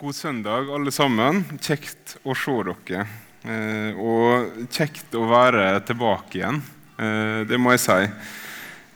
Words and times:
God 0.00 0.14
søndag, 0.14 0.70
alle 0.72 0.88
sammen. 0.90 1.42
Kjekt 1.60 2.14
å 2.24 2.32
se 2.32 2.54
dere. 2.64 3.02
Eh, 3.44 3.98
og 4.00 4.70
kjekt 4.72 5.12
å 5.12 5.26
være 5.28 5.74
tilbake 5.84 6.38
igjen. 6.38 6.60
Eh, 6.96 7.42
det 7.44 7.58
må 7.60 7.74
jeg 7.74 7.82
si. 7.84 7.98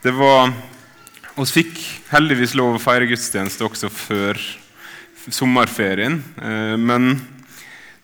Det 0.00 0.14
var 0.16 0.48
Vi 1.36 1.44
fikk 1.50 1.82
heldigvis 2.08 2.54
lov 2.56 2.78
å 2.78 2.80
feire 2.80 3.10
gudstjeneste 3.10 3.66
også 3.68 3.92
før 3.92 4.40
sommerferien. 5.28 6.22
Eh, 6.40 6.78
men 6.80 7.20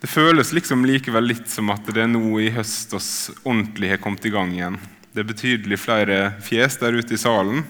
det 0.04 0.12
føles 0.12 0.52
liksom 0.52 0.84
likevel 0.84 1.32
litt 1.32 1.48
som 1.48 1.72
at 1.72 1.88
det 1.88 2.04
er 2.04 2.12
nå 2.12 2.36
i 2.36 2.52
høst 2.52 2.92
oss 2.92 3.30
ordentlig 3.46 3.94
har 3.94 4.04
kommet 4.04 4.28
i 4.28 4.34
gang 4.36 4.52
igjen. 4.52 4.76
Det 5.14 5.24
er 5.24 5.32
betydelig 5.32 5.80
flere 5.80 6.20
fjes 6.44 6.76
der 6.84 7.00
ute 7.00 7.16
i 7.16 7.24
salen, 7.24 7.64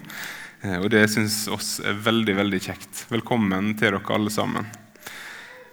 og 0.83 0.91
det 0.91 1.07
syns 1.09 1.45
oss 1.49 1.79
er 1.87 1.95
veldig, 1.95 2.35
veldig 2.43 2.65
kjekt. 2.67 3.07
Velkommen 3.15 3.77
til 3.79 3.95
dere 3.95 4.19
alle 4.19 4.35
sammen. 4.35 4.67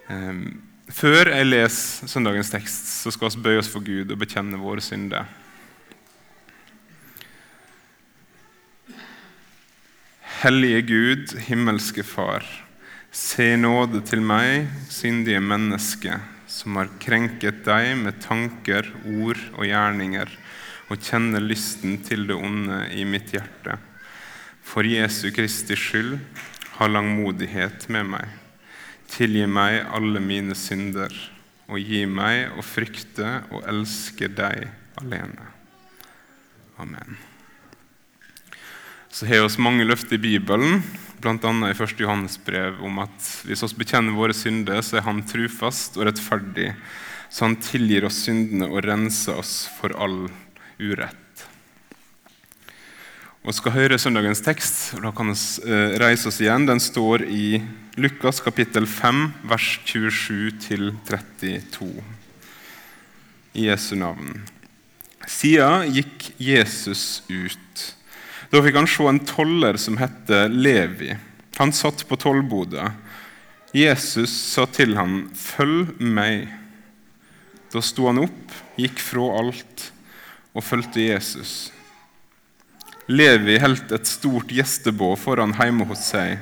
Ehm, 0.07 0.61
før 0.87 1.33
jeg 1.33 1.49
leser 1.49 2.07
søndagens 2.07 2.51
tekst, 2.53 2.87
så 3.03 3.11
skal 3.11 3.33
vi 3.33 3.43
bøye 3.43 3.59
oss 3.59 3.71
for 3.71 3.83
Gud 3.83 4.13
og 4.13 4.21
bekjenne 4.21 4.59
våre 4.61 4.83
synder. 4.83 5.27
Hellige 10.37 10.81
Gud, 10.87 11.35
himmelske 11.47 12.05
Far. 12.05 12.45
Se 13.11 13.55
nåde 13.57 14.03
til 14.05 14.21
meg, 14.21 14.67
syndige 14.93 15.41
menneske, 15.41 16.19
som 16.47 16.77
har 16.77 16.91
krenket 17.01 17.63
deg 17.65 17.95
med 17.97 18.21
tanker, 18.23 18.87
ord 19.17 19.41
og 19.57 19.65
gjerninger, 19.65 20.29
og 20.87 21.03
kjenner 21.03 21.43
lysten 21.43 21.97
til 22.05 22.27
det 22.29 22.37
onde 22.37 22.83
i 22.95 23.03
mitt 23.09 23.33
hjerte. 23.33 23.79
For 24.63 24.87
Jesu 24.87 25.31
Kristi 25.35 25.75
skyld, 25.75 26.19
ha 26.77 26.87
langmodighet 26.91 27.89
med 27.91 28.13
meg. 28.13 28.46
Tilgi 29.11 29.47
meg 29.49 29.85
alle 29.95 30.21
mine 30.23 30.55
synder, 30.57 31.13
og 31.67 31.79
gi 31.79 32.03
meg 32.09 32.57
å 32.59 32.63
frykte 32.63 33.41
og 33.51 33.65
elske 33.67 34.29
deg 34.31 34.67
alene. 35.01 35.49
Amen. 36.77 37.17
Så 39.09 39.25
har 39.25 39.47
vi 39.47 39.63
mange 39.63 39.85
løfter 39.87 40.17
i 40.17 40.21
Bibelen, 40.21 40.83
bl.a. 41.21 41.33
i 41.33 41.73
1. 41.73 41.95
Johannes 41.97 42.37
brev, 42.45 42.81
om 42.85 42.99
at 43.01 43.29
hvis 43.47 43.63
vi 43.65 43.79
bekjenner 43.81 44.13
våre 44.13 44.35
synder, 44.37 44.83
så 44.85 44.99
er 44.99 45.07
Han 45.07 45.23
trufast 45.25 45.97
og 45.97 46.05
rettferdig, 46.05 46.73
så 47.29 47.47
Han 47.47 47.57
tilgir 47.63 48.05
oss 48.05 48.21
syndene 48.27 48.69
og 48.69 48.83
renser 48.85 49.39
oss 49.41 49.63
for 49.79 49.95
all 49.97 50.27
urett. 50.77 51.26
Og 53.45 53.55
skal 53.55 53.75
høre 53.75 53.99
søndagens 54.01 54.41
tekst, 54.43 54.97
da 55.01 55.11
kan 55.15 55.31
vi 55.31 55.37
reise 56.01 56.27
oss 56.31 56.41
igjen. 56.41 56.67
Den 56.67 56.81
står 56.83 57.23
i 57.29 57.61
Lukas 57.97 58.41
kapittel 58.43 58.87
5, 58.89 59.23
vers 59.47 59.69
27-32. 59.87 61.91
I 63.57 63.69
Jesu 63.69 63.95
navn. 63.97 64.41
Siden 65.27 65.93
gikk 65.95 66.31
Jesus 66.41 67.23
ut. 67.29 67.87
Da 68.51 68.61
fikk 68.63 68.77
han 68.79 68.89
se 68.89 69.07
en 69.09 69.23
toller 69.27 69.79
som 69.81 69.97
het 70.01 70.29
Levi. 70.51 71.15
Han 71.57 71.73
satt 71.73 72.05
på 72.07 72.19
tollboda. 72.19 72.91
Jesus 73.75 74.31
sa 74.53 74.65
til 74.65 74.95
ham, 74.95 75.29
'Følg 75.33 75.99
meg.' 75.99 76.47
Da 77.73 77.81
sto 77.81 78.07
han 78.07 78.23
opp, 78.23 78.53
gikk 78.77 78.99
fra 78.99 79.41
alt 79.41 79.91
og 80.55 80.63
fulgte 80.63 81.03
Jesus. 81.03 81.71
Levi 83.07 83.55
holdt 83.63 83.91
et 83.95 84.07
stort 84.07 84.51
gjestebåd 84.51 85.15
foran 85.21 85.53
hjemme 85.55 85.85
hos 85.87 86.09
seg, 86.09 86.41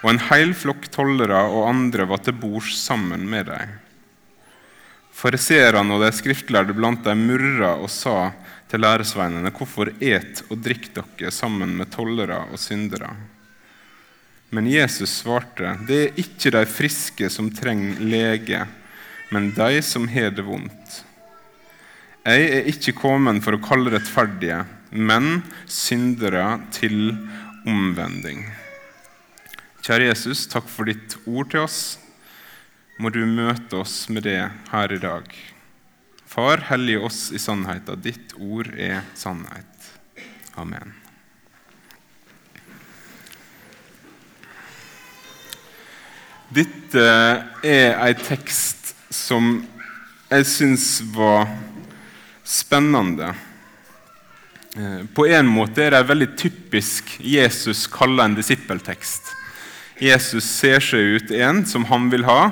og 0.00 0.14
en 0.14 0.22
hel 0.30 0.54
flokk 0.56 0.88
tollere 0.92 1.42
og 1.50 1.68
andre 1.68 2.06
var 2.08 2.22
til 2.24 2.36
bords 2.40 2.72
sammen 2.80 3.26
med 3.28 3.50
dem. 3.50 3.74
Fariseerne 5.16 5.96
og 5.96 6.04
de 6.04 6.10
skriftlærde 6.12 6.76
blant 6.76 7.04
dem 7.04 7.24
murra 7.28 7.74
og 7.76 7.88
sa 7.92 8.32
til 8.68 8.80
læresveinene, 8.80 9.50
'Hvorfor 9.52 9.92
et 10.00 10.42
og 10.50 10.58
drikk 10.60 10.90
dere 10.94 11.30
sammen 11.30 11.76
med 11.76 11.90
tollere 11.90 12.44
og 12.52 12.58
syndere?' 12.58 13.16
Men 14.50 14.66
Jesus 14.66 15.22
svarte, 15.22 15.76
'Det 15.86 16.00
er 16.04 16.16
ikke 16.16 16.50
de 16.50 16.64
friske 16.66 17.30
som 17.30 17.50
trenger 17.50 18.00
lege, 18.00 18.66
men 19.30 19.50
de 19.50 19.82
som 19.82 20.08
har 20.08 20.30
det 20.30 20.44
vondt.' 20.44 21.02
Jeg 22.26 22.42
er 22.50 22.64
ikke 22.66 22.92
kommet 22.92 23.42
for 23.44 23.54
å 23.54 23.62
kalle 23.62 23.90
rettferdige, 23.90 24.64
men 24.96 25.42
syndere 25.70 26.60
til 26.74 27.14
omvending. 27.66 28.44
Kjære 29.86 30.10
Jesus, 30.10 30.46
takk 30.50 30.66
for 30.70 30.88
ditt 30.88 31.18
ord 31.26 31.52
til 31.52 31.62
oss. 31.62 31.80
Må 32.98 33.12
du 33.12 33.20
møte 33.28 33.82
oss 33.82 34.08
med 34.08 34.24
det 34.26 34.40
her 34.72 34.92
i 34.92 34.98
dag. 35.02 35.26
Far, 36.26 36.64
hellige 36.70 37.04
oss 37.06 37.26
i 37.30 37.38
sannheten. 37.38 38.00
Ditt 38.02 38.34
ord 38.40 38.72
er 38.74 39.04
sannhet. 39.14 39.90
Amen. 40.56 40.94
Dette 46.56 47.02
er 47.66 47.96
ei 48.00 48.12
tekst 48.18 48.94
som 49.10 49.58
jeg 50.30 50.46
syns 50.46 50.88
var 51.14 51.50
spennende. 52.46 53.32
Eh, 54.78 55.06
på 55.14 55.26
en 55.26 55.46
måte 55.48 55.86
er 55.86 55.94
det 55.94 56.02
en 56.02 56.08
veldig 56.10 56.28
typisk 56.36 57.14
Jesus 57.24 57.86
kaller 57.88 58.26
en 58.26 58.34
disippeltekst. 58.36 59.30
Jesus 60.04 60.44
ser 60.44 60.82
seg 60.84 61.16
ut 61.16 61.30
en 61.32 61.62
som 61.64 61.86
han 61.88 62.10
vil 62.12 62.26
ha, 62.28 62.50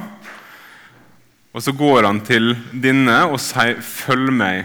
og 1.52 1.62
så 1.62 1.74
går 1.76 2.08
han 2.08 2.22
til 2.24 2.54
denne 2.72 3.18
og 3.28 3.36
sier 3.40 3.76
'følg 3.76 4.32
meg'. 4.32 4.64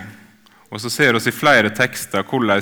Og 0.71 0.79
Så 0.81 0.89
ser 0.89 1.13
vi 1.13 1.29
i 1.29 1.31
flere 1.31 1.69
tekster 1.69 2.23
hvordan 2.23 2.61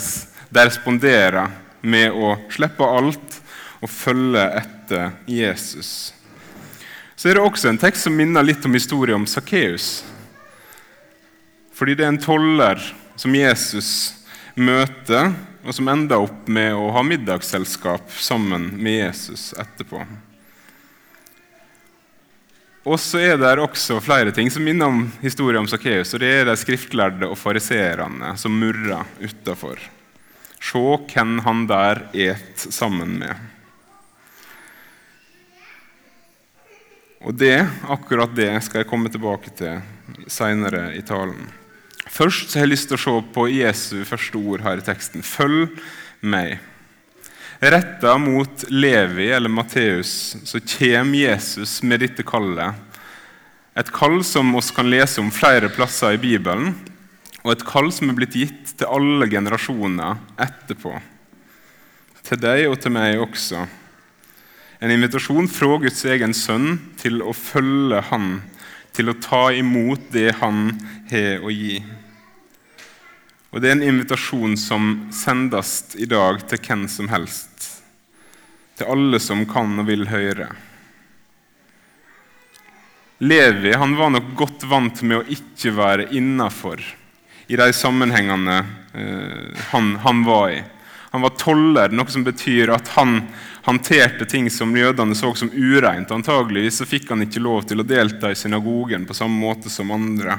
de 0.49 0.59
responderer 0.65 1.51
med 1.81 2.11
å 2.11 2.37
slippe 2.49 2.83
alt 2.83 3.41
og 3.81 3.89
følge 3.89 4.49
etter 4.57 5.11
Jesus. 5.27 6.13
Så 7.15 7.29
er 7.29 7.33
det 7.33 7.43
også 7.43 7.69
en 7.69 7.77
tekst 7.77 8.03
som 8.03 8.17
minner 8.17 8.43
litt 8.43 8.65
om 8.65 8.73
historien 8.73 9.15
om 9.15 9.27
Sakkeus. 9.27 10.03
Fordi 11.73 11.93
det 11.93 12.03
er 12.03 12.07
en 12.07 12.17
toller 12.17 12.93
som 13.15 13.35
Jesus 13.35 14.17
møte, 14.57 15.21
og 15.67 15.75
som 15.75 15.89
enda 15.91 16.17
opp 16.23 16.47
med 16.49 16.73
å 16.75 16.89
ha 16.95 17.03
middagsselskap 17.05 18.11
sammen 18.13 18.71
med 18.77 19.01
Jesus 19.01 19.51
etterpå. 19.59 20.01
Og 22.87 22.95
så 23.03 23.19
er 23.19 23.35
det 23.35 23.57
også 23.59 23.99
flere 23.99 24.31
ting 24.31 24.47
som 24.53 24.63
minner 24.63 24.87
om 24.87 25.01
historien 25.19 25.59
om 25.59 25.67
Sakkeus. 25.67 26.13
Og 26.15 26.23
det 26.23 26.29
er 26.31 26.47
de 26.47 26.55
skriftlærde 26.55 27.27
og 27.27 27.35
fariseerne 27.35 28.31
som 28.39 28.55
murrer 28.55 29.03
utafor. 29.19 29.81
Se 30.63 30.79
hvem 31.11 31.41
han 31.43 31.65
der 31.67 32.05
et 32.15 32.63
sammen 32.63 33.17
med. 33.19 33.35
Og 37.27 37.35
det, 37.35 37.59
akkurat 37.91 38.31
det 38.37 38.53
skal 38.63 38.85
jeg 38.85 38.89
komme 38.89 39.11
tilbake 39.11 39.51
til 39.57 39.81
seinere 40.31 40.93
i 40.95 41.03
talen. 41.03 41.43
Først 42.11 42.49
så 42.49 42.59
har 42.59 42.67
jeg 42.67 42.73
lyst 42.75 42.89
til 42.91 42.97
å 42.97 43.03
se 43.03 43.15
på 43.35 43.45
Jesu 43.51 43.95
første 44.07 44.39
ord 44.39 44.63
her 44.65 44.81
i 44.81 44.85
teksten. 44.85 45.25
Følg 45.25 45.69
meg. 46.21 46.57
Retta 47.59 48.17
mot 48.21 48.67
Levi 48.69 49.31
eller 49.33 49.49
Matteus 49.49 50.37
så 50.45 50.59
kommer 50.61 51.17
Jesus 51.17 51.79
med 51.81 52.03
dette 52.05 52.25
kallet. 52.27 52.75
Et 53.77 53.89
kall 53.93 54.19
som 54.25 54.53
vi 54.53 54.61
kan 54.73 54.89
lese 54.89 55.21
om 55.21 55.33
flere 55.33 55.69
plasser 55.73 56.15
i 56.15 56.21
Bibelen, 56.21 56.75
og 57.41 57.51
et 57.53 57.65
kall 57.65 57.89
som 57.93 58.09
er 58.09 58.17
blitt 58.17 58.37
gitt 58.37 58.73
til 58.77 58.89
alle 58.89 59.25
generasjoner 59.29 60.17
etterpå. 60.41 60.93
Til 62.27 62.41
deg 62.43 62.65
og 62.69 62.77
til 62.81 62.93
meg 62.93 63.21
også. 63.21 63.65
En 64.81 64.93
invitasjon 64.93 65.49
fra 65.49 65.77
Guds 65.81 66.03
egen 66.05 66.33
sønn 66.37 66.75
til 67.01 67.23
å 67.25 67.33
følge 67.33 68.03
Han, 68.11 68.41
til 68.93 69.09
å 69.09 69.17
ta 69.21 69.47
imot 69.55 70.11
det 70.13 70.35
Han 70.43 70.75
har 71.09 71.41
å 71.41 71.53
gi. 71.53 71.79
Og 73.57 73.61
Det 73.61 73.71
er 73.71 73.73
en 73.79 73.87
invitasjon 73.89 74.51
som 74.53 74.83
sendes 75.09 75.95
i 75.97 76.05
dag 76.05 76.43
til 76.45 76.59
hvem 76.61 76.83
som 76.93 77.07
helst. 77.09 77.63
Til 78.77 78.91
alle 78.93 79.17
som 79.17 79.39
kan 79.49 79.71
og 79.81 79.87
vil 79.87 80.03
høre. 80.11 80.45
Levi 83.25 83.71
han 83.73 83.95
var 83.97 84.11
nok 84.13 84.27
godt 84.37 84.65
vant 84.69 85.01
med 85.01 85.17
å 85.17 85.25
ikke 85.33 85.73
være 85.73 86.05
innafor 86.13 86.83
i 87.49 87.57
de 87.57 87.67
sammenhengene 87.73 88.59
eh, 88.93 89.65
han, 89.71 89.89
han, 90.05 90.21
var 90.27 90.53
i. 90.53 90.61
Han 91.15 91.25
var 91.25 91.33
toller, 91.41 91.97
noe 91.97 92.13
som 92.13 92.27
betyr 92.27 92.75
at 92.75 92.93
han 92.93 93.23
håndterte 93.65 94.29
ting 94.29 94.51
som 94.53 94.77
jødene 94.77 95.17
så 95.17 95.33
som 95.33 95.49
ureint. 95.49 96.13
Antageligvis 96.13 96.77
så 96.77 96.85
fikk 96.85 97.09
han 97.09 97.25
ikke 97.25 97.41
lov 97.41 97.65
til 97.65 97.81
å 97.81 97.89
delta 97.89 98.29
i 98.29 98.37
synagogen 98.37 99.09
på 99.09 99.17
samme 99.17 99.41
måte 99.41 99.73
som 99.73 99.97
andre. 99.97 100.37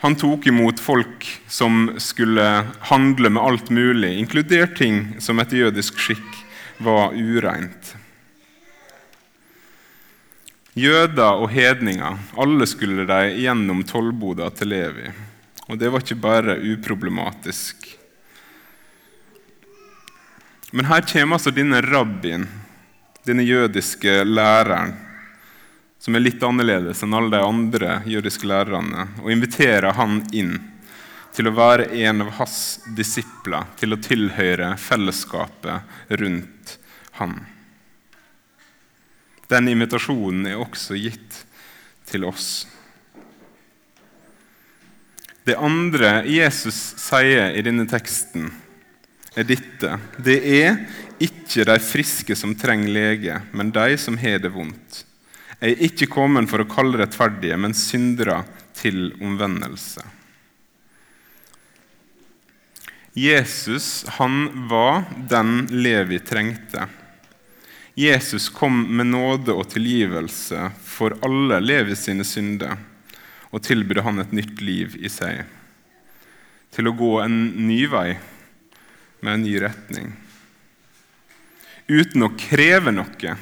Han 0.00 0.16
tok 0.16 0.46
imot 0.46 0.80
folk 0.80 1.24
som 1.48 1.94
skulle 1.98 2.44
handle 2.90 3.30
med 3.32 3.42
alt 3.42 3.70
mulig, 3.70 4.18
inkludert 4.18 4.76
ting 4.76 5.16
som 5.20 5.40
etter 5.40 5.64
jødisk 5.66 5.98
skikk 5.98 6.42
var 6.84 7.16
ureint. 7.16 7.94
Jøder 10.76 11.40
og 11.40 11.48
hedninger, 11.48 12.18
alle 12.36 12.68
skulle 12.68 13.06
de 13.08 13.30
gjennom 13.40 13.80
tollboda 13.88 14.50
til 14.52 14.74
Levi. 14.74 15.08
Og 15.70 15.80
det 15.80 15.88
var 15.88 16.04
ikke 16.04 16.20
bare 16.20 16.58
uproblematisk. 16.60 17.88
Men 20.76 20.90
her 20.90 21.06
kommer 21.08 21.38
altså 21.38 21.54
denne 21.56 21.80
rabbien, 21.80 22.44
denne 23.24 23.46
jødiske 23.48 24.20
læreren, 24.28 24.92
som 26.06 26.14
er 26.14 26.22
litt 26.22 26.42
annerledes 26.46 27.00
enn 27.02 27.14
alle 27.18 27.32
de 27.34 27.42
andre 27.42 27.94
jødiske 28.06 28.46
lærerne, 28.46 29.08
og 29.24 29.30
inviterer 29.34 29.96
han 29.98 30.20
inn 30.30 30.52
til 31.34 31.48
å 31.50 31.52
være 31.56 31.88
en 32.06 32.22
av 32.22 32.28
hans 32.36 32.58
disipler, 32.94 33.64
til 33.74 33.96
å 33.96 33.98
tilhøre 33.98 34.68
fellesskapet 34.78 36.14
rundt 36.20 36.76
han. 37.18 37.34
Den 39.50 39.72
invitasjonen 39.72 40.46
er 40.52 40.62
også 40.62 40.94
gitt 40.94 41.40
til 42.06 42.28
oss. 42.30 42.68
Det 45.42 45.58
andre 45.58 46.20
Jesus 46.30 46.78
sier 47.02 47.50
i 47.50 47.66
denne 47.66 47.88
teksten, 47.90 48.46
er 49.34 49.50
dette. 49.50 49.98
Det 50.22 50.38
er 50.62 50.78
ikke 51.18 51.66
de 51.66 51.80
friske 51.82 52.38
som 52.38 52.54
trenger 52.54 52.94
lege, 52.94 53.42
men 53.50 53.74
de 53.74 53.98
som 53.98 54.22
har 54.22 54.38
det 54.46 54.54
vondt. 54.54 55.02
Jeg 55.60 55.72
er 55.72 55.86
ikke 55.88 56.10
kommet 56.12 56.50
for 56.50 56.62
å 56.62 56.68
kalle 56.68 57.00
rettferdige, 57.00 57.56
men 57.56 57.74
syndere 57.76 58.42
til 58.76 59.14
omvendelse. 59.24 60.04
Jesus 63.16 64.04
han 64.18 64.68
var 64.68 65.06
den 65.30 65.64
Levi 65.72 66.18
trengte. 66.20 66.84
Jesus 67.96 68.50
kom 68.52 68.82
med 68.98 69.08
nåde 69.08 69.54
og 69.56 69.70
tilgivelse 69.72 70.66
for 70.84 71.16
alle 71.24 71.62
Levi 71.64 71.96
sine 71.96 72.26
synder 72.28 72.76
og 73.48 73.62
tilbød 73.64 74.02
han 74.04 74.20
et 74.20 74.34
nytt 74.36 74.60
liv 74.60 74.98
i 75.00 75.08
seg. 75.08 75.46
Til 76.76 76.90
å 76.90 76.96
gå 76.98 77.12
en 77.22 77.38
ny 77.64 77.86
vei 77.88 78.10
med 79.24 79.32
en 79.32 79.46
ny 79.46 79.54
retning. 79.64 80.12
Uten 81.88 82.26
å 82.26 82.34
kreve 82.36 82.92
noe. 82.92 83.36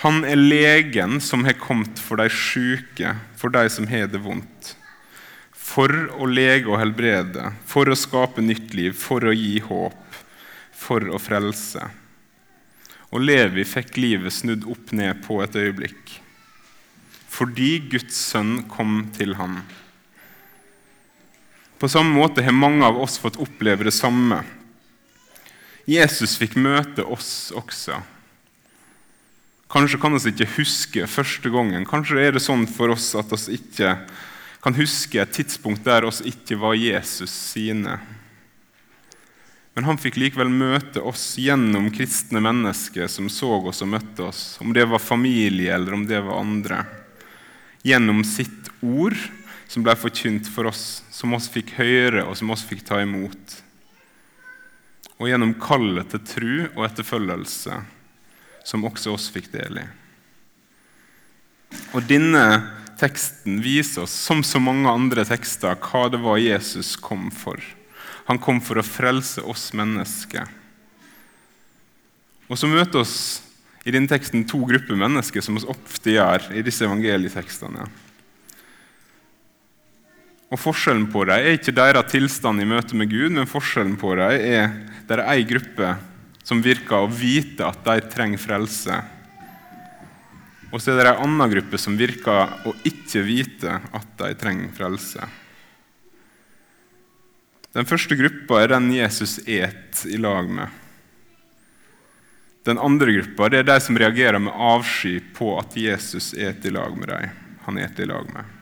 Han 0.00 0.22
er 0.24 0.38
legen 0.40 1.18
som 1.20 1.44
har 1.44 1.58
kommet 1.60 1.98
for 2.00 2.16
de 2.16 2.30
syke, 2.32 3.12
for 3.36 3.52
de 3.52 3.66
som 3.68 3.88
har 3.90 4.06
det 4.08 4.22
vondt. 4.24 4.74
For 5.52 5.92
å 6.16 6.24
lege 6.24 6.70
og 6.70 6.80
helbrede, 6.80 7.50
for 7.68 7.90
å 7.90 7.98
skape 7.98 8.40
nytt 8.40 8.72
liv, 8.72 8.94
for 8.96 9.26
å 9.28 9.34
gi 9.36 9.58
håp, 9.60 10.20
for 10.72 11.04
å 11.04 11.20
frelse. 11.20 11.84
Og 13.10 13.26
Levi 13.26 13.66
fikk 13.68 13.98
livet 14.00 14.32
snudd 14.32 14.64
opp 14.70 14.94
ned 14.96 15.20
på 15.26 15.36
et 15.44 15.58
øyeblikk. 15.58 16.14
Fordi 17.28 17.74
Guds 17.92 18.16
sønn 18.30 18.62
kom 18.70 19.02
til 19.16 19.34
ham. 19.36 19.58
På 21.80 21.90
samme 21.92 22.16
måte 22.16 22.44
har 22.46 22.56
mange 22.56 22.88
av 22.88 22.96
oss 23.00 23.18
fått 23.20 23.36
oppleve 23.40 23.84
det 23.88 23.94
samme. 23.96 24.40
Jesus 25.84 26.38
fikk 26.40 26.56
møte 26.60 27.04
oss 27.04 27.50
også. 27.56 28.00
Kanskje 29.70 30.00
kan 30.02 30.16
vi 30.18 30.32
ikke 30.32 30.48
huske 30.56 31.06
første 31.06 31.50
gangen. 31.52 31.84
Kanskje 31.86 32.18
er 32.18 32.34
det 32.34 32.42
sånn 32.42 32.64
for 32.66 32.90
oss 32.90 33.12
at 33.14 33.30
vi 33.30 33.60
ikke 33.60 33.92
kan 34.60 34.74
huske 34.74 35.20
et 35.22 35.30
tidspunkt 35.36 35.84
der 35.86 36.08
oss 36.08 36.18
ikke 36.26 36.58
var 36.58 36.74
Jesus 36.74 37.30
sine. 37.30 38.00
Men 39.78 39.86
han 39.86 40.00
fikk 40.02 40.18
likevel 40.18 40.50
møte 40.50 41.00
oss 41.06 41.36
gjennom 41.38 41.86
kristne 41.94 42.42
mennesker 42.42 43.06
som 43.08 43.30
så 43.30 43.52
oss 43.70 43.84
og 43.84 43.92
møtte 43.92 44.26
oss, 44.26 44.42
om 44.60 44.74
det 44.74 44.88
var 44.90 44.98
familie 44.98 45.70
eller 45.76 45.94
om 45.94 46.02
det 46.08 46.18
var 46.26 46.42
andre. 46.42 46.82
Gjennom 47.86 48.24
sitt 48.26 48.72
ord, 48.82 49.16
som 49.70 49.86
ble 49.86 49.94
forkynt 49.94 50.50
for 50.50 50.66
oss, 50.66 51.04
som 51.14 51.32
oss 51.38 51.46
fikk 51.48 51.76
høre 51.78 52.26
og 52.26 52.34
som 52.36 52.50
oss 52.50 52.66
fikk 52.66 52.82
ta 52.90 52.98
imot. 53.04 53.56
Og 55.22 55.30
gjennom 55.30 55.54
kallet 55.62 56.10
til 56.10 56.26
tru 56.26 56.52
og 56.74 56.84
etterfølgelse, 56.88 57.78
som 58.70 58.86
også 58.86 59.16
oss 59.16 59.26
fikk 59.34 59.50
del 59.52 59.82
i. 59.82 59.86
Og 61.94 62.06
denne 62.06 62.44
teksten 63.00 63.58
viser 63.64 64.04
oss, 64.04 64.14
som 64.14 64.44
så 64.46 64.60
mange 64.62 64.90
andre 64.90 65.24
tekster, 65.26 65.78
hva 65.78 66.06
det 66.12 66.20
var 66.22 66.40
Jesus 66.42 66.94
kom 67.00 67.30
for. 67.34 67.58
Han 68.28 68.38
kom 68.42 68.60
for 68.62 68.78
å 68.78 68.86
frelse 68.86 69.42
oss 69.42 69.70
mennesker. 69.74 70.46
Og 72.50 72.58
så 72.58 72.70
møter 72.70 73.02
oss 73.02 73.16
i 73.86 73.94
denne 73.94 74.10
teksten 74.10 74.44
to 74.46 74.60
grupper 74.68 74.98
mennesker, 74.98 75.42
som 75.42 75.56
vi 75.56 75.64
ofte 75.70 76.14
gjør 76.14 76.50
i 76.54 76.62
disse 76.66 76.84
evangelietekstene. 76.86 77.88
Og 80.50 80.58
Forskjellen 80.58 81.06
på 81.12 81.22
dem 81.28 81.38
er 81.38 81.56
ikke 81.56 81.74
deres 81.74 82.10
tilstand 82.10 82.62
i 82.62 82.68
møte 82.68 82.98
med 82.98 83.10
Gud, 83.10 83.30
men 83.36 83.50
forskjellen 83.50 83.94
på 83.98 84.16
dem 84.18 84.34
er 84.34 84.72
det 85.06 85.16
er 85.16 85.28
ei 85.30 85.44
gruppe 85.46 85.94
som 86.42 86.62
virker 86.62 87.04
å 87.04 87.10
vite 87.10 87.66
at 87.66 87.82
de 87.86 88.00
trenger 88.12 88.40
frelse. 88.40 89.00
Og 90.70 90.78
så 90.78 90.92
er 90.92 91.00
det 91.00 91.12
ei 91.12 91.22
annen 91.24 91.52
gruppe 91.52 91.78
som 91.82 91.98
virker 91.98 92.66
å 92.66 92.74
ikke 92.86 93.24
vite 93.26 93.80
at 93.96 94.12
de 94.20 94.34
trenger 94.38 94.70
frelse. 94.76 95.26
Den 97.74 97.86
første 97.86 98.16
gruppa 98.18 98.62
er 98.62 98.72
den 98.72 98.88
Jesus 98.94 99.38
et 99.46 100.04
i 100.10 100.18
lag 100.18 100.48
med. 100.50 100.70
Den 102.66 102.78
andre 102.78 103.14
gruppa 103.14 103.48
det 103.50 103.62
er 103.62 103.68
de 103.68 103.76
som 103.82 103.98
reagerer 103.98 104.42
med 104.42 104.54
avsky 104.54 105.18
på 105.34 105.54
at 105.58 105.76
Jesus 105.78 106.32
et 106.34 106.66
i 106.66 106.72
lag 106.74 106.96
med 106.98 107.08
dem. 107.08 107.36
Han 107.66 107.78
et 107.78 107.98
i 107.98 108.08
lag 108.10 108.26
med. 108.34 108.56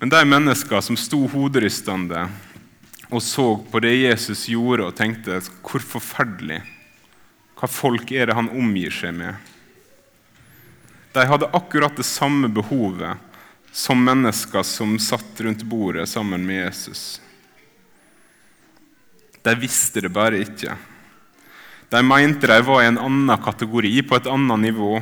Men 0.00 0.10
de 0.12 0.24
mennesker 0.28 0.82
som 0.84 0.98
sto 1.00 1.22
hoderystende 1.32 2.26
og 3.14 3.22
så 3.22 3.56
på 3.70 3.80
det 3.80 3.94
Jesus 3.94 4.48
gjorde, 4.50 4.88
og 4.88 4.96
tenkte 4.98 5.38
hvor 5.62 5.82
forferdelig 5.82 6.62
Hva 7.54 7.68
folk 7.70 8.10
er 8.10 8.26
det 8.26 8.34
han 8.34 8.50
omgir 8.50 8.90
seg 8.92 9.14
med? 9.14 9.36
De 11.14 11.22
hadde 11.30 11.52
akkurat 11.54 11.94
det 11.94 12.06
samme 12.08 12.50
behovet 12.50 13.14
som 13.70 14.02
mennesker 14.02 14.66
som 14.66 14.96
satt 14.98 15.38
rundt 15.46 15.62
bordet 15.70 16.08
sammen 16.10 16.42
med 16.46 16.64
Jesus. 16.64 17.20
De 19.46 19.54
visste 19.58 20.02
det 20.02 20.10
bare 20.14 20.42
ikke. 20.42 20.74
De 21.94 22.02
mente 22.02 22.50
de 22.50 22.58
var 22.66 22.82
i 22.82 22.90
en 22.90 22.98
annen 22.98 23.42
kategori, 23.44 23.94
på 24.02 24.18
et 24.18 24.30
annet 24.30 24.62
nivå 24.66 24.98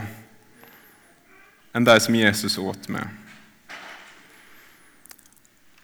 enn 1.72 1.88
de 1.88 1.96
som 2.04 2.16
Jesus 2.16 2.58
åt 2.60 2.90
med. 2.92 3.21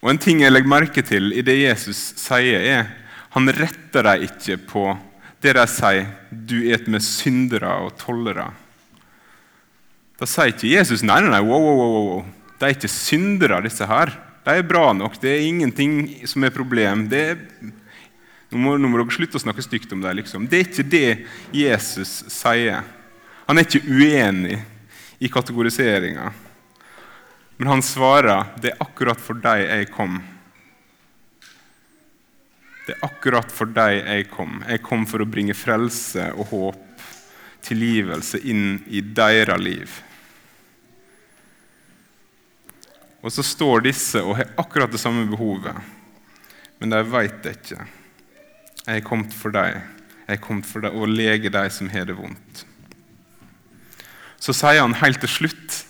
Og 0.02 0.10
En 0.12 0.18
ting 0.18 0.42
jeg 0.44 0.52
legger 0.52 0.70
merke 0.70 1.02
til 1.02 1.32
i 1.34 1.42
det 1.42 1.56
Jesus 1.58 2.12
sier, 2.20 2.62
er 2.62 2.90
han 3.34 3.50
retter 3.50 4.06
dem 4.06 4.24
ikke 4.28 4.56
på 4.70 4.84
det 5.42 5.54
de 5.54 5.66
sier 5.70 6.06
'du 6.30 6.72
et 6.72 6.88
med 6.88 7.02
syndere 7.02 7.70
og 7.84 7.98
tollere'. 7.98 8.50
Da 10.18 10.26
sier 10.26 10.50
ikke 10.50 10.70
Jesus 10.70 11.02
'nei, 11.02 11.20
nei, 11.20 11.30
nei, 11.30 11.40
wow, 11.40 11.62
wow, 11.62 11.78
wow'. 12.08 12.24
De 12.58 12.66
er 12.66 12.74
ikke 12.74 12.90
syndere, 12.90 13.62
disse 13.62 13.86
her. 13.86 14.10
De 14.44 14.50
er 14.50 14.62
bra 14.62 14.92
nok. 14.92 15.20
Det 15.20 15.30
er 15.30 15.46
ingenting 15.46 16.26
som 16.26 16.42
er 16.44 16.50
problem. 16.50 17.06
Er, 17.12 17.36
nå, 18.50 18.58
må, 18.58 18.76
nå, 18.76 18.88
må, 18.88 18.98
dere 18.98 19.14
slutte 19.14 19.38
å 19.38 19.44
snakke 19.44 19.62
stygt 19.62 19.92
om 19.92 20.02
dem. 20.02 20.16
Liksom. 20.16 20.48
Det 20.48 20.58
er 20.58 20.66
ikke 20.66 20.90
det 20.90 21.26
Jesus 21.52 22.24
sier. 22.32 22.82
Han 23.46 23.58
er 23.58 23.66
ikke 23.68 23.86
uenig 23.86 24.58
i 25.20 25.28
kategoriseringa. 25.28 26.32
Men 27.58 27.66
han 27.66 27.82
svarer 27.82 28.52
det 28.62 28.70
er 28.70 28.82
akkurat 28.82 29.18
for 29.18 29.38
deg 29.42 29.64
jeg 29.64 29.88
kom. 29.90 30.20
Det 32.86 32.94
er 32.94 33.02
akkurat 33.04 33.50
for 33.52 33.68
deg 33.74 33.96
jeg 33.98 34.28
kom. 34.30 34.60
Jeg 34.62 34.82
kom 34.86 35.02
for 35.10 35.24
å 35.24 35.28
bringe 35.28 35.56
frelse 35.58 36.30
og 36.38 36.52
håp, 36.52 37.02
tilgivelse, 37.66 38.38
inn 38.46 38.78
i 38.86 39.02
deres 39.02 39.58
liv. 39.60 39.96
Og 43.26 43.34
så 43.34 43.42
står 43.42 43.88
disse 43.88 44.22
og 44.22 44.38
har 44.38 44.54
akkurat 44.62 44.94
det 44.94 45.02
samme 45.02 45.26
behovet, 45.26 45.74
men 46.78 46.94
de 46.94 47.02
veit 47.10 47.42
det 47.42 47.56
ikke. 47.58 47.82
Jeg 48.86 49.02
er 49.02 49.04
kommet 49.04 49.34
for 49.34 49.52
deg. 49.52 49.82
Jeg 50.28 50.38
er 50.38 50.44
kommet 50.46 50.70
for 50.70 50.86
deg 50.86 50.94
å 50.94 51.10
lege 51.10 51.50
de 51.50 51.66
som 51.74 51.90
har 51.90 52.06
det 52.06 52.14
vondt. 52.16 52.62
Så 54.38 54.54
sier 54.54 54.78
han 54.78 54.94
helt 55.02 55.18
til 55.26 55.34
slutt 55.34 55.82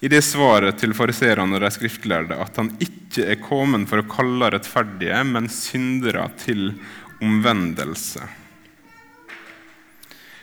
i 0.00 0.08
det 0.08 0.22
svaret 0.24 0.78
til 0.80 0.94
fariserene 0.96 1.58
og 1.58 1.64
de 1.64 1.70
skriftlærde 1.74 2.38
at 2.40 2.56
han 2.56 2.70
ikke 2.80 3.26
er 3.34 3.40
kommet 3.42 3.88
for 3.90 4.00
å 4.00 4.08
kalle 4.08 4.48
rettferdige, 4.54 5.18
men 5.28 5.50
syndere 5.52 6.24
til 6.40 6.70
omvendelse. 7.20 8.24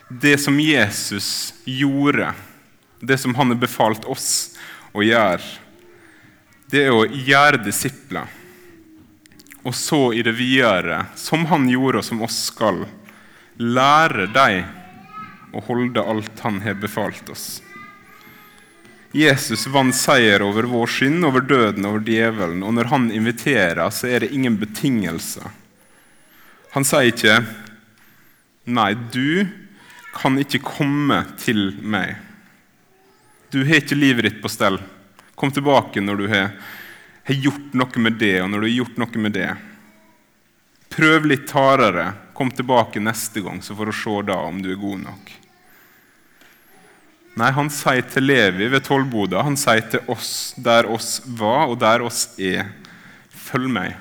Det 0.08 0.38
som 0.40 0.60
Jesus 0.62 1.56
gjorde, 1.66 2.32
det 3.02 3.18
som 3.18 3.34
han 3.36 3.52
har 3.52 3.60
befalt 3.60 4.06
oss 4.06 4.30
å 4.94 5.02
gjøre, 5.04 5.42
det 6.70 6.86
er 6.86 6.94
å 6.94 7.08
gjøre 7.08 7.64
disipler. 7.66 8.30
Og 9.68 9.76
så 9.76 10.14
i 10.16 10.22
det 10.24 10.36
videre, 10.38 11.08
som 11.18 11.44
han 11.50 11.66
gjorde, 11.68 12.00
og 12.00 12.08
som 12.08 12.22
oss 12.24 12.38
skal, 12.52 12.86
lære 13.58 14.30
dem 14.32 14.68
å 15.58 15.64
holde 15.66 16.04
alt 16.04 16.40
Han 16.46 16.62
har 16.62 16.78
befalt 16.78 17.30
oss. 17.34 17.48
Jesus 19.12 19.68
vant 19.72 19.96
seier 19.96 20.44
over 20.44 20.68
vår 20.68 20.90
synd, 20.92 21.26
over 21.26 21.42
døden, 21.42 21.86
over 21.88 22.04
djevelen. 22.04 22.64
Og 22.64 22.74
når 22.76 22.92
han 22.92 23.08
inviterer, 23.12 23.88
så 23.90 24.10
er 24.12 24.26
det 24.26 24.34
ingen 24.36 24.58
betingelser. 24.60 25.48
Han 26.76 26.86
sier 26.86 27.14
ikke 27.14 27.40
'Nei, 28.68 28.94
du 28.94 29.48
kan 30.14 30.36
ikke 30.38 30.60
komme 30.60 31.24
til 31.40 31.72
meg'. 31.82 32.18
Du 33.50 33.64
har 33.64 33.80
ikke 33.80 33.96
livet 33.96 34.28
ditt 34.28 34.42
på 34.44 34.52
stell. 34.52 34.78
Kom 35.36 35.52
tilbake 35.52 36.02
når 36.04 36.16
du 36.18 36.28
har, 36.28 36.52
har 37.24 37.36
gjort 37.36 37.74
noe 37.74 38.04
med 38.04 38.20
det, 38.20 38.42
og 38.42 38.50
når 38.52 38.60
du 38.60 38.68
har 38.68 38.76
gjort 38.76 38.98
noe 38.98 39.24
med 39.24 39.32
det. 39.32 39.56
Prøv 40.90 41.26
litt 41.32 41.52
hardere. 41.52 42.12
Kom 42.34 42.52
tilbake 42.52 43.00
neste 43.00 43.42
gang, 43.42 43.62
så 43.62 43.76
får 43.76 43.86
du 43.86 43.96
se 43.96 44.22
da 44.28 44.36
om 44.50 44.60
du 44.62 44.72
er 44.72 44.82
god 44.82 45.00
nok. 45.08 45.47
Nei, 47.38 47.52
han 47.54 47.70
sier 47.70 48.02
til 48.10 48.26
Levi 48.26 48.66
ved 48.72 48.82
tollboda, 48.88 49.44
han 49.46 49.58
sier 49.60 49.84
til 49.92 50.10
oss 50.10 50.56
der 50.58 50.88
oss 50.90 51.20
var, 51.38 51.68
og 51.70 51.78
der 51.84 52.02
oss 52.06 52.32
er, 52.42 52.72
følg 53.30 53.70
meg. 53.70 53.94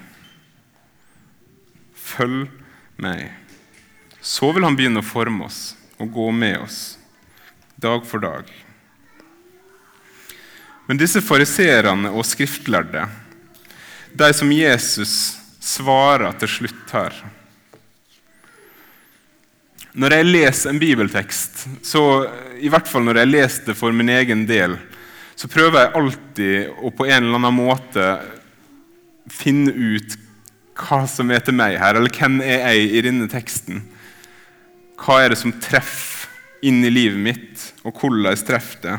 Følg 1.92 2.46
meg. 3.02 3.28
Så 4.24 4.48
vil 4.56 4.64
han 4.64 4.78
begynne 4.78 5.04
å 5.04 5.06
forme 5.06 5.50
oss 5.50 5.74
og 6.00 6.08
gå 6.16 6.30
med 6.32 6.62
oss 6.64 6.80
dag 7.76 8.08
for 8.08 8.24
dag. 8.24 8.48
Men 10.88 11.00
disse 11.00 11.20
fariserene 11.20 12.14
og 12.16 12.24
skriftlærde, 12.24 13.04
de 14.16 14.28
som 14.32 14.52
Jesus 14.54 15.12
svarer 15.60 16.32
til 16.40 16.54
slutt 16.56 16.94
her 16.96 17.20
Når 19.96 20.12
jeg 20.12 20.28
leser 20.28 20.70
en 20.70 20.80
bibeltekst, 20.80 21.62
så 21.80 22.02
i 22.60 22.68
hvert 22.68 22.88
fall 22.90 23.06
når 23.06 23.22
jeg 23.22 23.30
leser 23.30 23.70
det 23.70 23.76
for 23.78 23.94
min 23.96 24.10
egen 24.12 24.44
del, 24.48 24.76
så 25.36 25.48
prøver 25.48 25.82
jeg 25.82 25.96
alltid 26.00 26.82
å 26.84 26.92
på 26.92 27.06
en 27.08 27.24
eller 27.24 27.38
annen 27.40 27.56
måte 27.56 28.04
finne 29.32 29.72
ut 29.72 30.18
hva 30.76 31.02
som 31.08 31.32
er 31.32 31.40
til 31.44 31.56
meg 31.56 31.78
her, 31.80 31.96
eller 31.96 32.12
hvem 32.12 32.42
er 32.44 32.60
jeg 32.74 32.92
i 32.92 33.02
denne 33.08 33.28
teksten. 33.32 33.80
Hva 35.00 35.22
er 35.22 35.32
det 35.32 35.40
som 35.40 35.56
treffer 35.64 36.28
inn 36.66 36.84
i 36.84 36.92
livet 36.92 37.20
mitt, 37.20 37.66
og 37.84 37.96
hvordan 37.96 38.36
treffer 38.44 38.82
det? 38.84 38.96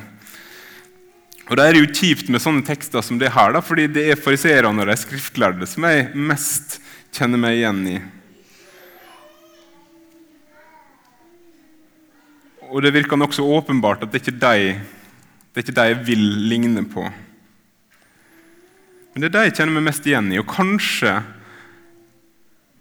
Og 1.48 1.56
Det 1.56 1.64
er 1.64 1.78
jo 1.80 1.94
kjipt 1.94 2.30
med 2.34 2.42
sånne 2.44 2.66
tekster 2.66 3.06
som 3.06 3.22
det 3.22 3.32
her, 3.38 3.54
da, 3.54 3.62
fordi 3.64 3.86
det 3.88 4.10
er 4.12 4.20
fariseerne 4.20 4.82
og 4.82 4.90
de 4.90 4.98
skriftlærde 5.00 5.70
som 5.70 5.86
jeg 5.88 6.10
mest 6.14 6.80
kjenner 7.16 7.40
meg 7.40 7.62
igjen 7.62 7.86
i. 7.88 8.00
Og 12.68 12.84
det 12.84 12.92
virker 12.96 13.20
nokså 13.20 13.46
åpenbart 13.46 14.04
at 14.04 14.12
det 14.12 14.22
ikke 14.22 14.36
er 14.36 14.42
de, 14.44 14.76
ikke 15.62 15.76
de 15.76 15.88
jeg 15.90 16.02
vil 16.10 16.26
ligne 16.52 16.84
på. 16.90 17.06
Men 19.14 19.24
det 19.24 19.30
er 19.30 19.36
de 19.38 19.46
jeg 19.48 19.56
kjenner 19.58 19.78
meg 19.80 19.88
mest 19.88 20.06
igjen 20.06 20.28
i, 20.34 20.40
og 20.42 20.50
kanskje, 20.52 21.16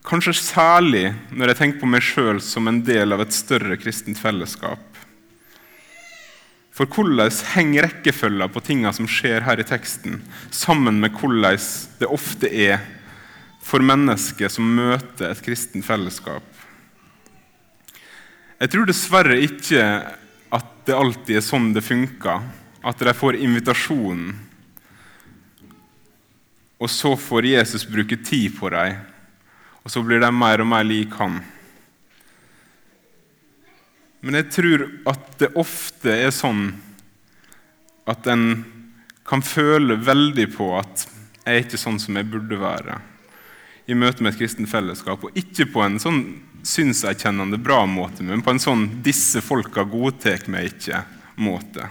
kanskje 0.07 0.35
særlig 0.37 1.07
når 1.31 1.53
jeg 1.53 1.61
tenker 1.61 1.81
på 1.81 1.91
meg 1.95 2.05
sjøl 2.05 2.43
som 2.45 2.69
en 2.69 2.83
del 2.85 3.15
av 3.15 3.23
et 3.25 3.37
større 3.37 3.79
kristent 3.81 4.21
fellesskap. 4.21 4.83
For 6.77 6.85
hvordan 6.93 7.33
henger 7.55 7.87
rekkefølgen 7.87 8.53
på 8.53 8.61
tingene 8.67 8.93
som 8.93 9.09
skjer 9.09 9.47
her 9.47 9.63
i 9.63 9.65
teksten, 9.65 10.19
sammen 10.53 11.01
med 11.01 11.17
hvordan 11.17 11.57
det 12.03 12.11
ofte 12.13 12.51
er 12.53 12.83
for 13.65 13.81
mennesker 13.81 14.53
som 14.53 14.69
møter 14.77 15.31
et 15.31 15.41
kristent 15.47 15.87
fellesskap? 15.87 16.56
Jeg 18.57 18.73
tror 18.73 18.89
dessverre 18.89 19.37
ikke 19.45 19.83
at 20.57 20.69
det 20.89 20.97
alltid 20.97 21.37
er 21.37 21.45
sånn 21.45 21.75
det 21.77 21.83
funker. 21.85 22.45
At 22.87 23.03
de 23.03 23.13
får 23.17 23.37
invitasjonen, 23.43 24.31
og 26.77 26.91
så 26.93 27.15
får 27.19 27.49
Jesus 27.51 27.87
bruke 27.89 28.19
tid 28.21 28.55
på 28.57 28.71
dem, 28.73 29.01
og 29.83 29.93
så 29.93 30.03
blir 30.05 30.21
de 30.23 30.31
mer 30.33 30.63
og 30.63 30.69
mer 30.71 30.85
lik 30.87 31.15
han. 31.19 31.41
Men 34.21 34.39
jeg 34.41 34.49
tror 34.55 34.87
at 35.09 35.37
det 35.41 35.53
ofte 35.59 36.15
er 36.15 36.33
sånn 36.35 36.69
at 38.07 38.29
en 38.31 38.47
kan 39.27 39.43
føle 39.43 39.99
veldig 39.99 40.47
på 40.55 40.71
at 40.79 41.07
jeg 41.47 41.53
er 41.53 41.65
ikke 41.65 41.81
sånn 41.81 41.99
som 42.03 42.17
jeg 42.19 42.29
burde 42.31 42.59
være 42.61 43.01
i 43.87 43.95
møte 43.99 44.23
med 44.23 44.33
et 44.33 44.41
kristent 44.41 44.71
fellesskap, 44.71 45.23
og 45.27 45.39
ikke 45.39 45.69
på 45.71 45.83
en 45.85 45.99
sånn 46.03 46.23
synserkjennende 46.67 47.59
bra 47.63 47.85
måte, 47.87 48.25
men 48.27 48.43
på 48.43 48.51
en 48.55 48.63
sånn 48.63 48.89
'disse 49.03 49.43
folka 49.45 49.85
godtek 49.87 50.49
meg 50.51 50.73
ikke'-måte. 50.73 51.87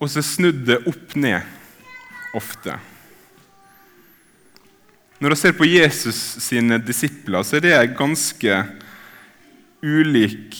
Og 0.00 0.08
så 0.08 0.22
snudd 0.24 0.64
det 0.68 0.80
opp 0.88 1.16
ned 1.16 1.44
ofte. 2.36 2.78
Når 5.20 5.34
vi 5.34 5.36
ser 5.36 5.52
på 5.52 5.68
Jesus 5.68 6.18
sine 6.40 6.78
disipler, 6.80 7.42
så 7.44 7.58
er 7.58 7.64
det 7.66 7.74
en 7.76 7.96
ganske 7.96 8.54
ulik 9.84 10.56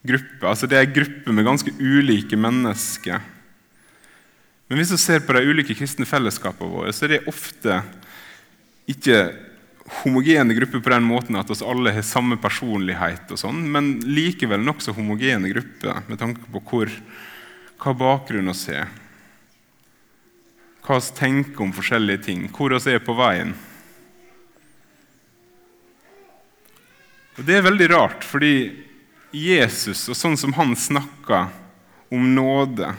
gruppe. 0.00 0.48
Altså 0.48 0.66
Det 0.66 0.78
er 0.78 0.86
en 0.86 0.96
gruppe 0.96 1.32
med 1.32 1.44
ganske 1.44 1.72
ulike 1.76 2.36
mennesker. 2.36 3.20
Men 4.68 4.80
hvis 4.80 4.94
vi 4.94 4.96
ser 4.96 5.20
på 5.20 5.36
de 5.36 5.44
ulike 5.44 5.76
kristne 5.76 6.08
fellesskapene 6.08 6.72
våre, 6.72 6.92
så 6.96 7.04
er 7.04 7.08
det 7.12 7.26
ofte 7.28 7.82
ikke 8.88 9.18
homogene 9.86 10.54
grupper 10.54 10.80
på 10.80 10.92
den 10.92 11.06
måten 11.06 11.36
at 11.38 11.50
oss 11.50 11.62
alle 11.62 11.92
har 11.94 12.04
samme 12.06 12.38
personlighet, 12.40 13.30
og 13.32 13.40
sånn, 13.40 13.62
men 13.74 13.96
likevel 14.06 14.62
nokså 14.62 14.94
homogene 14.96 15.50
grupper 15.50 16.04
med 16.08 16.20
tanke 16.20 16.46
på 16.52 16.62
hvor, 16.68 16.92
hva 17.82 17.94
bakgrunn 17.98 18.52
vi 18.52 18.76
har, 18.76 18.92
hva 20.82 20.98
vi 20.98 21.18
tenker 21.18 21.64
om 21.64 21.74
forskjellige 21.74 22.24
ting, 22.28 22.46
hvor 22.54 22.74
vi 22.74 22.94
er 22.94 23.02
på 23.02 23.16
veien. 23.18 23.54
Og 27.38 27.44
Det 27.48 27.58
er 27.58 27.64
veldig 27.64 27.88
rart, 27.94 28.24
fordi 28.28 28.54
Jesus 29.32 30.04
og 30.12 30.18
sånn 30.18 30.36
som 30.36 30.52
han 30.58 30.74
snakker 30.76 31.48
om 32.12 32.26
nåde 32.34 32.90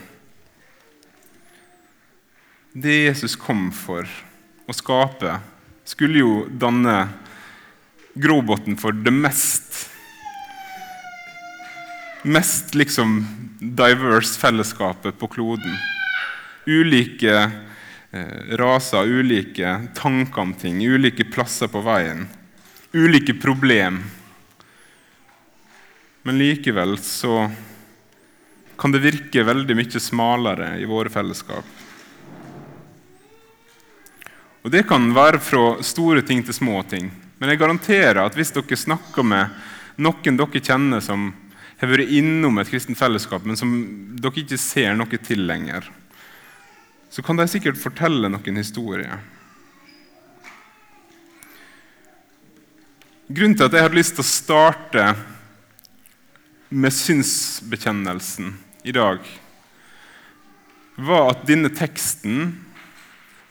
Det 2.74 2.96
Jesus 3.04 3.36
kom 3.38 3.68
for 3.70 4.10
å 4.66 4.74
skape 4.74 5.36
skulle 5.86 6.20
jo 6.20 6.34
danne 6.50 7.08
grobunnen 8.14 8.78
for 8.80 8.96
det 8.96 9.14
mest 9.14 9.90
mest 12.24 12.76
liksom 12.76 13.28
diverse 13.60 14.40
fellesskapet 14.40 15.20
på 15.20 15.28
kloden. 15.28 15.78
Ulike 16.66 17.52
eh, 18.12 18.56
raser, 18.58 19.04
ulike 19.04 19.88
tanker 19.96 20.42
om 20.42 20.54
ting, 20.54 20.80
ulike 20.88 21.26
plasser 21.28 21.68
på 21.68 21.82
veien. 21.84 22.28
Ulike 22.94 23.34
problem. 23.34 24.00
Men 26.24 26.40
likevel 26.40 26.98
så 26.98 27.50
kan 28.80 28.92
det 28.96 29.04
virke 29.04 29.44
veldig 29.44 29.76
mye 29.76 30.00
smalere 30.00 30.78
i 30.80 30.88
våre 30.88 31.12
fellesskap. 31.12 31.68
Og 34.64 34.72
Det 34.72 34.86
kan 34.88 35.12
være 35.12 35.42
fra 35.44 35.84
store 35.84 36.22
ting 36.24 36.44
til 36.44 36.56
små 36.56 36.84
ting. 36.88 37.12
Men 37.40 37.52
jeg 37.52 37.60
garanterer 37.60 38.22
at 38.24 38.36
hvis 38.38 38.54
dere 38.56 38.80
snakker 38.80 39.26
med 39.28 39.52
noen 40.00 40.38
dere 40.40 40.62
kjenner 40.64 41.04
som 41.04 41.34
har 41.82 41.92
vært 41.92 42.14
innom 42.16 42.62
et 42.62 42.70
kristent 42.72 42.98
fellesskap, 42.98 43.44
men 43.44 43.60
som 43.60 43.74
dere 44.16 44.40
ikke 44.40 44.60
ser 44.62 44.96
noe 44.96 45.20
til 45.20 45.44
lenger, 45.50 45.90
så 47.12 47.22
kan 47.22 47.38
de 47.38 47.50
sikkert 47.52 47.78
fortelle 47.78 48.32
noen 48.32 48.58
historier. 48.62 49.20
Grunnen 53.28 53.58
til 53.60 53.68
at 53.68 53.76
jeg 53.76 53.84
hadde 53.84 54.00
lyst 54.00 54.16
til 54.16 54.24
å 54.24 54.32
starte 54.32 55.06
med 56.74 56.96
synsbekjennelsen 56.96 58.54
i 58.88 58.96
dag, 58.96 59.20
var 60.96 61.34
at 61.34 61.44
denne 61.50 61.72
teksten 61.74 62.54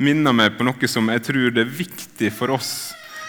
minner 0.02 0.35
meg 0.37 0.56
på 0.59 0.66
noe 0.66 0.90
som 0.90 1.09
jeg 1.12 1.25
tror 1.28 1.54
det 1.54 1.64
er 1.64 1.78
viktig 1.78 2.32
for 2.35 2.54
oss 2.56 2.73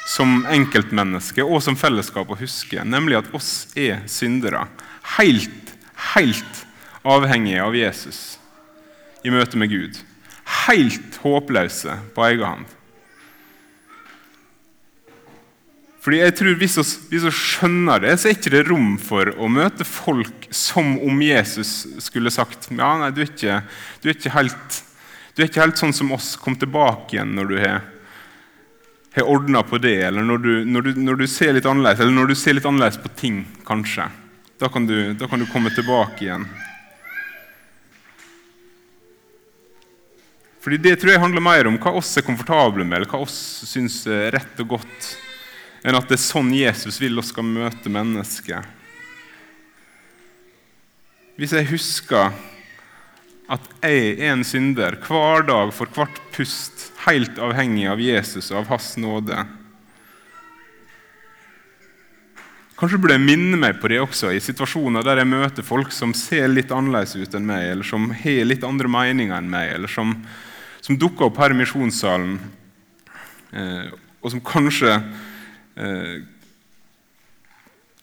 som 0.10 0.42
enkeltmennesker 0.52 1.48
og 1.48 1.62
som 1.64 1.78
fellesskap 1.80 2.32
å 2.34 2.40
huske, 2.40 2.84
nemlig 2.84 3.22
at 3.22 3.32
oss 3.36 3.70
er 3.80 4.02
syndere. 4.12 4.66
Helt, 5.18 5.74
helt 6.14 6.64
avhengige 7.08 7.64
av 7.64 7.76
Jesus 7.78 8.24
i 9.24 9.32
møte 9.32 9.60
med 9.60 9.72
Gud. 9.72 10.00
Helt 10.68 11.20
håpløse 11.24 11.98
på 12.16 12.26
egen 12.28 12.48
hånd. 12.48 12.72
Fordi 16.04 16.20
jeg 16.20 16.36
tror 16.36 16.58
Hvis 16.60 16.74
vi, 17.08 17.20
skjønner 17.32 18.02
det, 18.04 18.18
så 18.20 18.28
er 18.28 18.36
ikke 18.36 18.52
det 18.52 18.66
rom 18.68 18.98
for 19.00 19.32
å 19.40 19.48
møte 19.48 19.88
folk 19.88 20.50
som 20.52 20.98
om 21.00 21.22
Jesus 21.24 21.86
skulle 22.04 22.34
sagt 22.34 22.68
ja, 22.74 22.90
nei, 23.00 23.14
du 23.16 23.22
er 23.24 23.30
ikke, 23.30 23.62
du 24.04 24.10
er 24.10 24.18
ikke 24.18 24.34
helt 24.36 24.82
du 25.34 25.42
er 25.42 25.50
ikke 25.50 25.64
helt 25.64 25.82
sånn 25.82 25.96
som 25.96 26.12
oss. 26.14 26.36
Kom 26.38 26.56
tilbake 26.60 27.18
igjen 27.18 27.34
når 27.38 27.50
du 27.50 27.58
har 27.58 27.82
har 29.14 29.30
ordna 29.30 29.64
på 29.64 29.78
det, 29.78 30.02
eller 30.02 30.24
når 30.26 30.38
du, 30.38 30.66
når, 30.66 30.82
du, 30.82 30.94
når 31.06 31.16
du, 31.16 31.28
ser 31.30 31.54
litt 31.54 31.68
annerledes, 31.70 32.02
eller 32.02 32.16
når 32.16 32.32
du 32.32 32.36
ser 32.38 32.56
litt 32.58 32.66
annerledes 32.66 32.98
på 32.98 33.12
ting, 33.18 33.44
kanskje. 33.66 34.08
Da 34.58 34.70
kan 34.74 34.88
du, 34.90 35.14
da 35.14 35.28
kan 35.30 35.42
du 35.42 35.46
komme 35.52 35.70
tilbake 35.74 36.26
igjen. 36.26 36.48
Fordi 40.64 40.80
Det 40.80 40.96
tror 41.00 41.12
jeg 41.12 41.22
handler 41.22 41.44
mer 41.44 41.68
om 41.68 41.78
hva 41.78 41.92
oss 42.00 42.16
er 42.18 42.26
komfortable 42.26 42.86
med, 42.88 42.98
eller 42.98 43.12
hva 43.12 43.20
oss 43.26 43.36
syns 43.70 44.00
er 44.08 44.32
rett 44.34 44.64
og 44.64 44.78
godt, 44.78 45.10
enn 45.84 46.00
at 46.00 46.08
det 46.10 46.18
er 46.18 46.24
sånn 46.24 46.54
Jesus 46.56 46.98
vil 47.04 47.20
oss 47.20 47.34
skal 47.36 47.46
møte 47.46 47.92
mennesket. 47.92 48.66
Hvis 51.38 51.54
jeg 51.54 51.70
husker 51.70 52.32
at 53.54 53.68
jeg 53.84 54.14
er 54.18 54.32
en 54.32 54.46
synder 54.48 54.98
hver 55.06 55.46
dag 55.48 55.74
for 55.76 55.92
hvert 55.94 56.22
pust, 56.34 56.90
helt 57.08 57.38
avhengig 57.42 57.86
av 57.92 58.02
Jesus 58.02 58.50
og 58.54 58.64
av 58.64 58.72
Hans 58.72 58.94
nåde 59.02 59.44
Kanskje 62.80 62.98
burde 63.00 63.16
jeg 63.16 63.24
minne 63.24 63.60
meg 63.60 63.78
på 63.80 63.92
det 63.92 64.00
også 64.02 64.32
i 64.34 64.42
situasjoner 64.44 65.06
der 65.06 65.22
jeg 65.22 65.30
møter 65.30 65.64
folk 65.64 65.94
som 65.96 66.12
ser 66.18 66.50
litt 66.52 66.72
annerledes 66.74 67.14
ut 67.16 67.36
enn 67.38 67.46
meg, 67.48 67.68
eller 67.70 67.88
som 67.88 68.10
har 68.12 68.48
litt 68.50 68.66
andre 68.68 68.90
meninger 68.92 69.38
enn 69.38 69.52
meg, 69.52 69.70
eller 69.78 69.92
som 69.92 70.18
som 70.84 71.00
dukker 71.00 71.30
opp 71.30 71.40
her 71.40 71.54
i 71.54 71.58
misjonssalen, 71.62 72.36
eh, 73.56 73.92
og 74.20 74.34
som 74.34 74.42
kanskje 74.44 74.92
eh, 75.80 76.18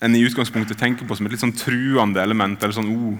en 0.01 0.17
i 0.17 0.23
utgangspunktet 0.25 0.81
tenker 0.81 1.05
på 1.05 1.17
som 1.17 1.29
et 1.29 1.35
litt 1.35 1.43
sånn 1.45 1.57
truende 1.61 2.23
element. 2.25 2.63
eller 2.63 2.79
sånn, 2.79 2.89
oh, 2.89 3.19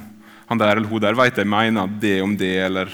han 0.51 0.59
der 0.59 0.75
eller 0.75 0.91
hun 0.91 1.03
der 1.03 1.15
vet 1.15 1.39
jeg 1.39 1.47
mener 1.47 1.87
det 2.03 2.17
om 2.25 2.35
det, 2.37 2.57
eller 2.67 2.91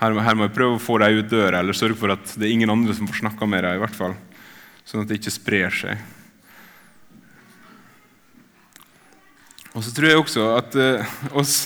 her, 0.00 0.14
her 0.14 0.38
må 0.38 0.46
jeg 0.46 0.54
prøve 0.54 0.78
å 0.78 0.82
få 0.82 1.00
dem 1.02 1.18
ut 1.18 1.28
døra, 1.28 1.58
eller 1.60 1.76
sørge 1.76 1.98
for 1.98 2.14
at 2.14 2.36
det 2.38 2.46
er 2.46 2.54
ingen 2.54 2.70
andre 2.72 2.94
som 2.96 3.10
får 3.10 3.20
snakka 3.24 3.48
med 3.50 3.66
dem, 3.66 3.76
i 3.76 3.82
hvert 3.82 3.98
fall, 3.98 4.14
sånn 4.86 5.02
at 5.02 5.10
det 5.10 5.18
ikke 5.18 5.34
sprer 5.34 5.74
seg. 5.74 6.06
Og 9.74 9.84
så 9.86 9.92
tror 9.94 10.08
jeg 10.08 10.22
også 10.22 10.46
at 10.56 10.78
uh, 10.78 11.12
oss, 11.42 11.58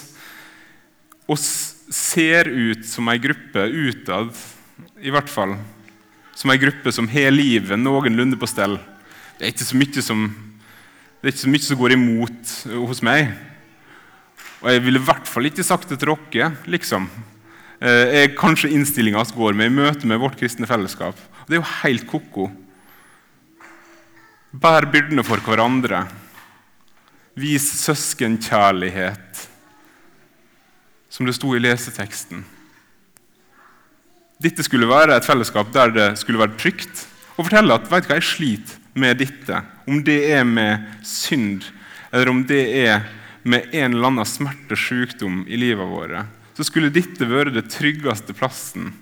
oss 1.31 1.47
ser 1.95 2.51
ut 2.51 2.85
som 2.89 3.09
ei 3.13 3.21
gruppe 3.23 3.69
utad, 3.69 4.35
i 5.01 5.13
hvert 5.13 5.31
fall. 5.31 5.55
Som 6.35 6.53
ei 6.53 6.61
gruppe 6.61 6.93
som 6.93 7.09
har 7.09 7.33
livet 7.33 7.81
noenlunde 7.81 8.37
på 8.41 8.49
stell. 8.51 8.77
Det 9.39 9.47
er 9.47 9.55
ikke 9.55 9.69
så 9.69 9.79
mye 9.79 10.05
som, 10.05 10.29
det 11.21 11.29
er 11.29 11.33
ikke 11.33 11.45
så 11.47 11.55
mye 11.55 11.69
som 11.69 11.81
går 11.81 11.97
imot 11.97 12.55
hos 12.91 13.05
meg. 13.07 13.33
Og 14.65 14.73
jeg 14.73 14.81
ville 14.81 15.01
i 15.01 15.05
hvert 15.05 15.29
fall 15.29 15.51
ikke 15.51 15.65
sagt 15.67 15.91
det 15.93 16.01
til 16.01 16.15
dere. 16.33 16.55
liksom. 16.65 17.09
Eh, 17.85 18.25
er 18.25 18.37
kanskje 18.39 18.71
innstillinga 18.73 19.21
vi 19.29 19.37
går 19.37 19.53
med 19.53 19.67
i 19.67 19.75
møte 19.77 20.07
med 20.09 20.19
vårt 20.19 20.39
kristne 20.41 20.67
fellesskap. 20.67 21.19
Det 21.47 21.59
er 21.59 21.61
jo 21.61 21.73
helt 21.83 22.07
ko-ko. 22.09 22.49
Bær 24.53 24.87
byrdene 24.89 25.25
for 25.27 25.43
hverandre. 25.45 26.07
Vis 27.37 27.67
søskenkjærlighet 27.83 29.49
som 31.11 31.27
det 31.27 31.35
sto 31.37 31.53
i 31.55 31.61
leseteksten. 31.61 32.41
Dette 34.41 34.65
skulle 34.65 34.89
være 34.89 35.19
et 35.19 35.27
fellesskap 35.27 35.69
der 35.75 35.93
det 35.93 36.07
skulle 36.19 36.41
være 36.41 36.57
trygt. 36.57 37.05
Og 37.37 37.45
fortelle 37.51 37.77
at 37.77 37.91
vet 37.91 38.07
du 38.07 38.09
hva, 38.09 38.17
jeg 38.17 38.31
sliter 38.31 38.81
med 38.95 39.21
dette. 39.21 39.61
Om 39.85 40.01
det 40.07 40.19
er 40.33 40.49
med 40.49 41.05
synd, 41.05 41.67
eller 42.15 42.31
om 42.33 42.41
det 42.49 42.63
er 42.87 43.05
med 43.45 43.75
en 43.77 43.93
eller 43.93 44.09
annen 44.09 44.29
smerte, 44.29 44.73
og 44.73 44.81
sykdom 44.81 45.43
i 45.47 45.59
livet 45.61 45.89
vårt, 45.89 46.25
så 46.57 46.65
skulle 46.65 46.93
dette 46.93 47.29
være 47.29 47.53
det 47.53 47.69
tryggeste 47.73 48.35
plassen. 48.37 48.93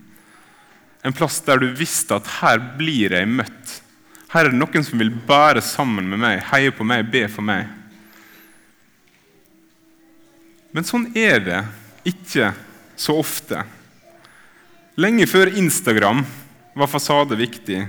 En 1.03 1.15
plass 1.15 1.41
der 1.47 1.63
du 1.63 1.69
visste 1.79 2.17
at 2.19 2.29
her 2.41 2.61
blir 2.79 3.15
jeg 3.15 3.29
møtt. 3.31 3.79
Her 4.33 4.47
er 4.47 4.53
det 4.53 4.59
noen 4.59 4.87
som 4.87 4.99
vil 4.99 5.13
bære 5.13 5.63
sammen 5.65 6.09
med 6.11 6.23
meg, 6.23 6.43
heie 6.51 6.73
på 6.75 6.87
meg, 6.87 7.11
be 7.13 7.27
for 7.31 7.45
meg. 7.47 7.69
Men 10.73 10.87
sånn 10.89 11.11
er 11.19 11.43
det 11.45 11.61
ikke 12.09 12.51
så 12.97 13.19
ofte. 13.21 13.61
Lenge 14.97 15.27
før 15.29 15.53
Instagram 15.61 16.25
var 16.75 16.91
fasade 16.91 17.37
viktig 17.37 17.85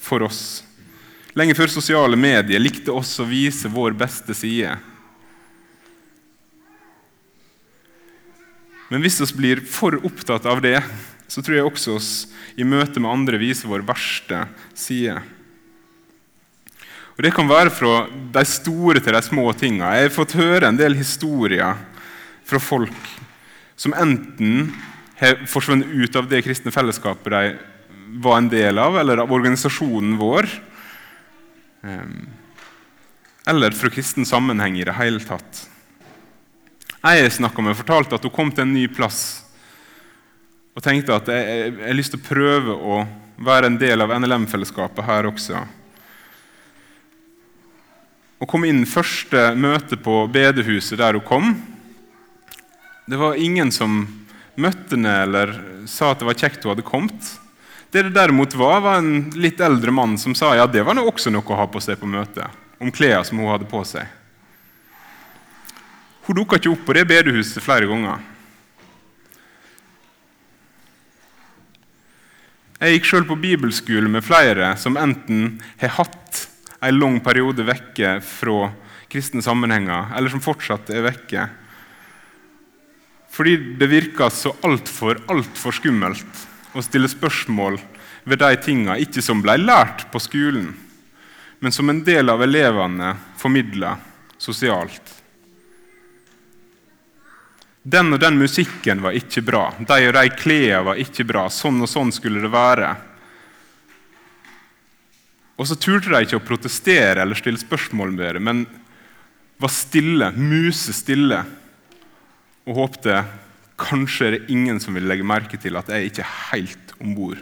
for 0.00 0.22
oss. 0.26 0.62
Lenge 1.38 1.56
før 1.58 1.70
sosiale 1.70 2.16
medier 2.18 2.62
likte 2.62 2.94
oss 2.94 3.18
å 3.20 3.26
vise 3.28 3.70
vår 3.70 3.96
beste 3.98 4.34
side. 4.34 4.76
Men 8.88 9.04
hvis 9.04 9.20
vi 9.20 9.28
blir 9.36 9.64
for 9.68 9.98
opptatt 10.00 10.46
av 10.48 10.62
det, 10.64 10.78
så 11.28 11.42
tror 11.44 11.58
jeg 11.58 11.68
også 11.68 11.96
oss 11.98 12.12
i 12.56 12.64
møte 12.64 13.00
med 13.00 13.12
andre 13.12 13.40
viser 13.40 13.68
vår 13.68 13.84
verste 13.86 14.46
side. 14.76 15.18
Og 17.18 17.24
Det 17.26 17.34
kan 17.34 17.50
være 17.50 17.72
fra 17.74 18.06
de 18.08 18.44
store 18.46 19.02
til 19.02 19.16
de 19.16 19.22
små 19.26 19.50
tinga. 19.52 19.90
Jeg 19.96 20.08
har 20.08 20.14
fått 20.14 20.36
høre 20.38 20.68
en 20.70 20.78
del 20.78 20.94
historier 20.96 21.76
fra 22.46 22.60
folk 22.62 23.10
som 23.78 23.94
enten 23.94 24.70
har 25.18 25.42
forsvunnet 25.50 25.90
ut 25.90 26.16
av 26.16 26.28
det 26.30 26.44
kristne 26.46 26.72
fellesskapet 26.74 27.34
de 27.34 27.42
var 28.22 28.38
en 28.38 28.48
del 28.50 28.78
av, 28.80 28.96
eller 28.98 29.20
av 29.20 29.32
organisasjonen 29.34 30.16
vår, 30.18 30.48
ehm, 31.84 32.28
eller 33.46 33.74
fra 33.76 33.90
kristen 33.92 34.26
sammenheng 34.26 34.78
i 34.78 34.86
det 34.86 34.94
hele 34.96 35.20
tatt. 35.20 35.66
Jeg 36.98 37.30
snakka 37.30 37.62
med 37.62 37.78
fortalte 37.78 38.16
at 38.18 38.24
hun 38.26 38.34
kom 38.34 38.48
til 38.50 38.64
en 38.66 38.74
ny 38.74 38.88
plass 38.90 39.44
og 40.74 40.82
tenkte 40.82 41.14
at 41.14 41.28
jeg 41.30 41.72
har 41.78 41.94
lyst 41.94 42.12
til 42.14 42.20
å 42.20 42.26
prøve 42.26 42.74
å 42.74 42.98
være 43.42 43.66
en 43.70 43.78
del 43.78 44.02
av 44.02 44.12
NLM-fellesskapet 44.14 45.06
her 45.06 45.26
også. 45.26 45.62
Å 48.38 48.46
komme 48.46 48.70
inn 48.70 48.84
første 48.86 49.48
møte 49.58 49.98
på 49.98 50.20
bedehuset 50.30 50.98
der 51.00 51.18
hun 51.18 51.26
kom, 51.26 51.48
det 53.10 53.18
var 53.18 53.38
ingen 53.38 53.72
som 53.74 54.04
møtte 54.58 54.94
henne 54.94 55.14
eller 55.24 55.54
sa 55.90 56.12
at 56.12 56.22
det 56.22 56.28
var 56.28 56.38
kjekt 56.38 56.66
hun 56.66 56.74
hadde 56.74 56.86
kommet. 56.86 57.32
Det 57.90 58.04
det 58.06 58.14
derimot 58.14 58.54
var, 58.58 58.82
var 58.84 59.00
en 59.00 59.30
litt 59.38 59.62
eldre 59.64 59.94
mann 59.94 60.18
som 60.18 60.34
sa 60.38 60.52
ja, 60.58 60.66
det 60.66 60.82
var 60.86 60.98
også 60.98 61.30
noe 61.34 61.46
å 61.46 61.58
ha 61.62 61.66
på 61.70 61.82
seg 61.82 61.98
på 61.98 62.10
møtet, 62.10 62.46
om 62.78 62.92
klærne 62.94 63.26
som 63.26 63.38
hun 63.40 63.50
hadde 63.54 63.70
på 63.70 63.82
seg. 63.86 64.17
Hun 66.28 66.36
dukka 66.36 66.58
ikke 66.60 66.74
opp 66.74 66.82
på 66.84 66.92
det 66.92 67.06
bedehuset 67.08 67.64
flere 67.64 67.88
ganger. 67.88 68.20
Jeg 72.78 72.94
gikk 72.94 73.08
sjøl 73.08 73.24
på 73.26 73.38
bibelskole 73.40 74.10
med 74.12 74.22
flere 74.22 74.74
som 74.78 74.98
enten 75.00 75.56
har 75.80 75.96
hatt 75.96 76.44
en 76.84 77.00
lang 77.00 77.16
periode 77.24 77.64
vekke 77.66 78.18
fra 78.22 78.68
kristne 79.08 79.40
sammenhenger, 79.42 80.12
eller 80.14 80.30
som 80.30 80.44
fortsatt 80.44 80.92
er 80.92 81.06
vekke 81.08 81.48
fordi 83.38 83.52
det 83.78 83.86
virker 83.86 84.32
så 84.34 84.50
altfor, 84.66 85.20
altfor 85.30 85.76
skummelt 85.76 86.40
å 86.74 86.82
stille 86.82 87.06
spørsmål 87.10 87.76
ved 88.26 88.40
de 88.42 88.56
tinga 88.64 88.96
ikke 88.98 89.22
som 89.22 89.44
ble 89.44 89.54
lært 89.60 90.08
på 90.10 90.18
skolen, 90.22 90.72
men 91.62 91.74
som 91.74 91.86
en 91.92 92.00
del 92.02 92.32
av 92.32 92.42
elevene 92.42 93.12
formidla 93.38 93.92
sosialt. 94.42 95.17
Den 97.88 98.12
og 98.12 98.20
den 98.20 98.36
musikken 98.36 99.00
var 99.00 99.16
ikke 99.16 99.40
bra, 99.46 99.70
de 99.78 100.08
og 100.10 100.16
de 100.16 100.24
klærne 100.36 100.84
var 100.90 100.98
ikke 101.00 101.24
bra, 101.28 101.46
sånn 101.48 101.80
og 101.80 101.88
sånn 101.88 102.10
skulle 102.12 102.42
det 102.44 102.50
være. 102.52 102.90
Og 105.58 105.66
så 105.66 105.76
turte 105.80 106.12
de 106.12 106.20
ikke 106.26 106.38
å 106.38 106.44
protestere 106.44 107.22
eller 107.22 107.38
stille 107.38 107.60
spørsmål 107.60 108.12
med 108.14 108.36
det, 108.36 108.42
men 108.44 108.66
var 109.58 109.72
stille, 109.74 110.30
musestille 110.36 111.40
og 112.68 112.76
håpte 112.76 113.22
kanskje 113.78 114.26
er 114.26 114.36
det 114.36 114.52
ingen 114.52 114.78
som 114.82 114.94
vil 114.98 115.08
legge 115.08 115.26
merke 115.26 115.58
til 115.60 115.78
at 115.78 115.88
jeg 115.90 116.10
ikke 116.10 116.26
er 116.26 116.36
helt 116.52 116.94
om 117.00 117.16
bord 117.16 117.40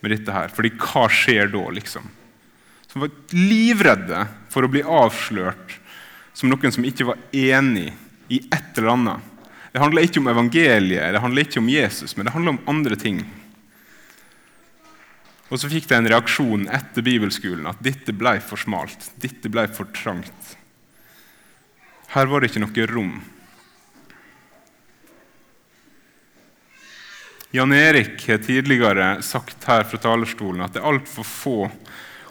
med 0.00 0.14
dette 0.14 0.32
her. 0.32 0.50
Fordi 0.54 0.72
hva 0.78 1.06
skjer 1.12 1.52
da, 1.52 1.62
liksom? 1.76 2.08
Som 2.88 3.04
var 3.04 3.14
livredde 3.34 4.24
for 4.50 4.64
å 4.64 4.72
bli 4.72 4.82
avslørt 4.82 5.78
som 6.36 6.50
noen 6.50 6.72
som 6.74 6.86
ikke 6.86 7.10
var 7.12 7.20
enig 7.34 7.90
i 8.32 8.40
et 8.48 8.78
eller 8.78 8.94
annet. 8.94 9.32
Det 9.76 9.80
handler 9.82 10.06
ikke 10.06 10.22
om 10.22 10.28
evangeliet, 10.32 11.10
det 11.12 11.20
handler 11.20 11.44
ikke 11.44 11.60
om 11.60 11.66
Jesus, 11.68 12.14
men 12.16 12.24
det 12.24 12.32
handler 12.32 12.54
om 12.54 12.62
andre 12.72 12.96
ting. 12.96 13.18
Og 15.52 15.60
så 15.60 15.68
fikk 15.68 15.90
de 15.90 15.98
en 15.98 16.08
reaksjon 16.08 16.64
etter 16.72 17.04
bibelskolen 17.04 17.68
at 17.68 17.82
dette 17.84 18.14
ble 18.16 18.38
for 18.40 18.56
smalt. 18.56 19.10
Dette 19.20 19.52
ble 19.52 19.66
for 19.76 19.92
trangt. 19.92 20.56
Her 22.14 22.32
var 22.32 22.40
det 22.40 22.48
ikke 22.48 22.64
noe 22.64 22.88
rom 22.88 23.12
Jan 27.52 27.76
Erik 27.76 28.24
har 28.30 28.40
tidligere 28.48 29.12
sagt 29.20 29.68
her 29.68 29.84
fra 29.84 30.00
talerstolen 30.00 30.64
at 30.64 30.72
det 30.72 30.80
er 30.80 30.88
altfor 30.88 31.28
få 31.28 31.56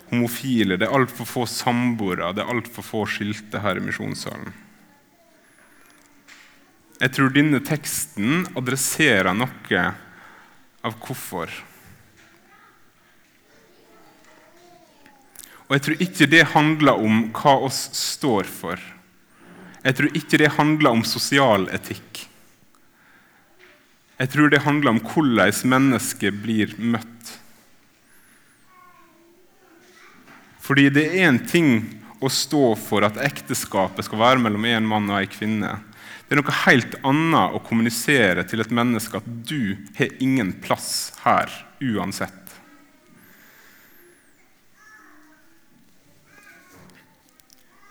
homofile, 0.09 0.81
det 0.81 0.89
er 0.89 0.97
altfor 0.97 1.29
få 1.29 1.45
samboere, 1.49 2.33
det 2.33 2.41
er 2.41 2.57
altfor 2.57 2.89
få 2.89 3.05
skilte 3.09 3.61
her 3.61 3.77
i 3.77 3.85
misjonssalen. 3.85 4.64
Jeg 6.95 7.11
tror 7.11 7.31
denne 7.35 7.59
teksten 7.65 8.45
adresserer 8.55 9.35
noe 9.35 9.85
av 10.85 10.99
hvorfor. 11.03 11.51
Og 15.65 15.73
jeg 15.75 15.83
tror 15.85 16.03
ikke 16.05 16.27
det 16.29 16.43
handler 16.53 17.01
om 17.07 17.25
hva 17.35 17.55
oss 17.67 17.87
står 17.97 18.47
for. 18.47 18.79
Jeg 19.85 19.97
tror 19.97 20.17
ikke 20.17 20.39
det 20.41 20.53
handler 20.55 20.95
om 20.95 21.03
sosial 21.05 21.67
etikk. 21.73 22.23
Jeg 24.15 24.31
tror 24.31 24.49
det 24.49 24.63
handler 24.63 24.95
om 24.95 25.01
hvordan 25.03 25.73
mennesket 25.73 26.37
blir 26.45 26.71
møtt. 26.79 27.33
Fordi 30.63 30.87
det 30.89 31.09
er 31.09 31.27
én 31.27 31.41
ting 31.45 31.73
å 32.23 32.31
stå 32.31 32.71
for 32.79 33.05
at 33.05 33.19
ekteskapet 33.21 34.07
skal 34.07 34.21
være 34.21 34.41
mellom 34.41 34.65
en 34.69 34.87
mann 34.89 35.11
og 35.11 35.19
en 35.19 35.33
kvinne. 35.33 35.73
Det 36.25 36.33
er 36.33 36.41
noe 36.41 36.57
helt 36.65 36.95
annet 37.05 37.53
å 37.53 37.61
kommunisere 37.65 38.45
til 38.49 38.63
et 38.63 38.73
menneske 38.73 39.19
at 39.19 39.27
du 39.45 39.75
har 39.99 40.17
ingen 40.23 40.55
plass 40.63 41.13
her 41.25 41.51
uansett. 41.83 42.45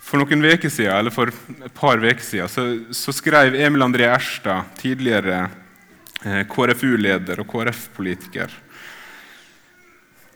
For 0.05 0.20
noen 0.20 0.44
veker 0.44 0.70
siden, 0.70 0.92
eller 0.94 1.14
for 1.14 1.31
et 1.33 1.72
par 1.74 1.98
uker 1.98 2.22
siden 2.22 2.50
så, 2.50 2.64
så 2.94 3.14
skrev 3.14 3.57
Emil 3.59 3.83
André 3.83 4.05
Erstad, 4.12 4.68
tidligere 4.79 5.46
eh, 6.22 6.44
KrFU-leder 6.50 7.40
og 7.42 7.48
KrF-politiker, 7.50 8.53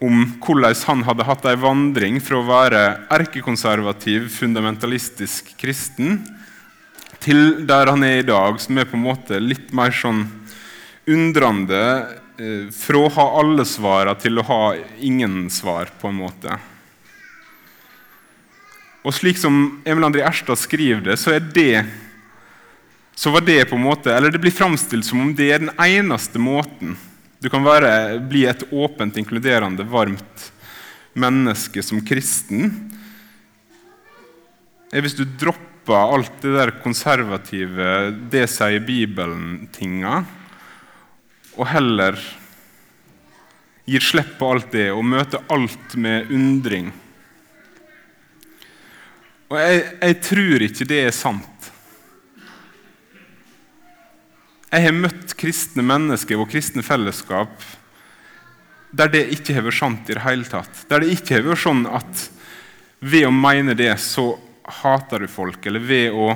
om 0.03 0.25
hvordan 0.43 0.79
han 0.87 1.05
hadde 1.07 1.27
hatt 1.27 1.47
ei 1.51 1.55
vandring 1.59 2.19
fra 2.23 2.41
å 2.41 2.47
være 2.49 2.83
erkekonservativ, 3.19 4.27
fundamentalistisk 4.35 5.53
kristen 5.59 6.21
til 7.23 7.67
der 7.69 7.91
han 7.91 8.05
er 8.07 8.21
i 8.21 8.27
dag, 8.27 8.59
som 8.63 8.79
er 8.79 8.89
på 8.89 8.97
en 8.99 9.07
måte 9.07 9.41
litt 9.43 9.73
mer 9.77 9.95
sånn 9.95 10.25
undrende 11.09 11.83
eh, 12.39 12.67
fra 12.75 13.05
å 13.05 13.13
ha 13.17 13.29
alle 13.41 13.65
svara 13.69 14.15
til 14.21 14.41
å 14.41 14.47
ha 14.49 14.63
ingen 15.01 15.47
svar, 15.53 15.91
på 16.01 16.11
en 16.11 16.21
måte. 16.21 16.59
Og 19.07 19.15
slik 19.17 19.39
som 19.41 19.81
Emil 19.89 20.09
André 20.09 20.25
Erstad 20.27 20.61
skriver 20.61 21.11
det, 21.11 21.17
så 21.21 21.37
er 21.37 21.45
det 21.55 21.87
så 23.19 23.33
var 23.35 23.43
det 23.43 23.65
på 23.67 23.75
en 23.75 23.83
måte, 23.83 24.13
eller 24.15 24.31
det 24.31 24.39
blir 24.39 24.55
framstilt 24.55 25.07
som 25.07 25.25
om 25.25 25.33
det 25.35 25.49
er 25.51 25.63
den 25.65 25.73
eneste 25.83 26.39
måten 26.39 26.93
du 27.43 27.49
kan 27.51 27.65
være, 27.67 28.19
bli 28.31 28.45
et 28.51 28.63
åpent, 28.71 29.17
inkluderende, 29.19 29.87
varmt 29.87 30.45
menneske 31.19 31.83
som 31.83 32.03
kristen. 32.03 32.71
er 34.91 35.03
Hvis 35.03 35.19
du 35.19 35.25
dropper 35.25 35.68
alt 35.97 36.43
det 36.43 36.53
der 36.53 36.75
konservative, 36.83 37.89
det 38.33 38.45
sier 38.51 38.83
Bibelen-tinga, 38.85 40.21
og 41.59 41.71
heller 41.73 42.19
gir 43.89 44.05
slipp 44.05 44.35
på 44.39 44.51
alt 44.53 44.73
det 44.75 44.91
og 44.93 45.07
møter 45.07 45.45
alt 45.55 45.97
med 45.97 46.29
undring. 46.35 46.91
Og 49.49 49.57
jeg, 49.57 49.85
jeg 50.03 50.19
tror 50.29 50.65
ikke 50.67 50.89
det 50.89 51.01
er 51.07 51.15
sant. 51.17 51.71
Jeg 54.69 54.85
har 54.85 54.93
møtt 54.93 55.33
kristne 55.41 55.85
mennesker 55.87 56.37
og 56.37 56.51
kristne 56.53 56.85
fellesskap 56.85 57.55
der 58.91 59.11
det 59.13 59.27
ikke 59.35 59.57
har 59.57 59.65
vært 59.67 59.79
sant 59.81 60.09
i 60.09 60.17
det 60.17 60.25
hele 60.25 60.49
tatt. 60.49 60.85
Der 60.89 61.03
det 61.05 61.13
ikke 61.13 61.39
har 61.39 61.47
vært 61.49 61.65
sånn 61.65 61.83
at 61.89 62.29
ved 63.05 63.27
å 63.29 63.33
mene 63.33 63.77
det, 63.79 63.91
så 64.01 64.33
hater 64.83 65.25
du 65.25 65.29
folk. 65.31 65.67
Eller 65.67 65.83
ved 65.83 66.15
å 66.15 66.31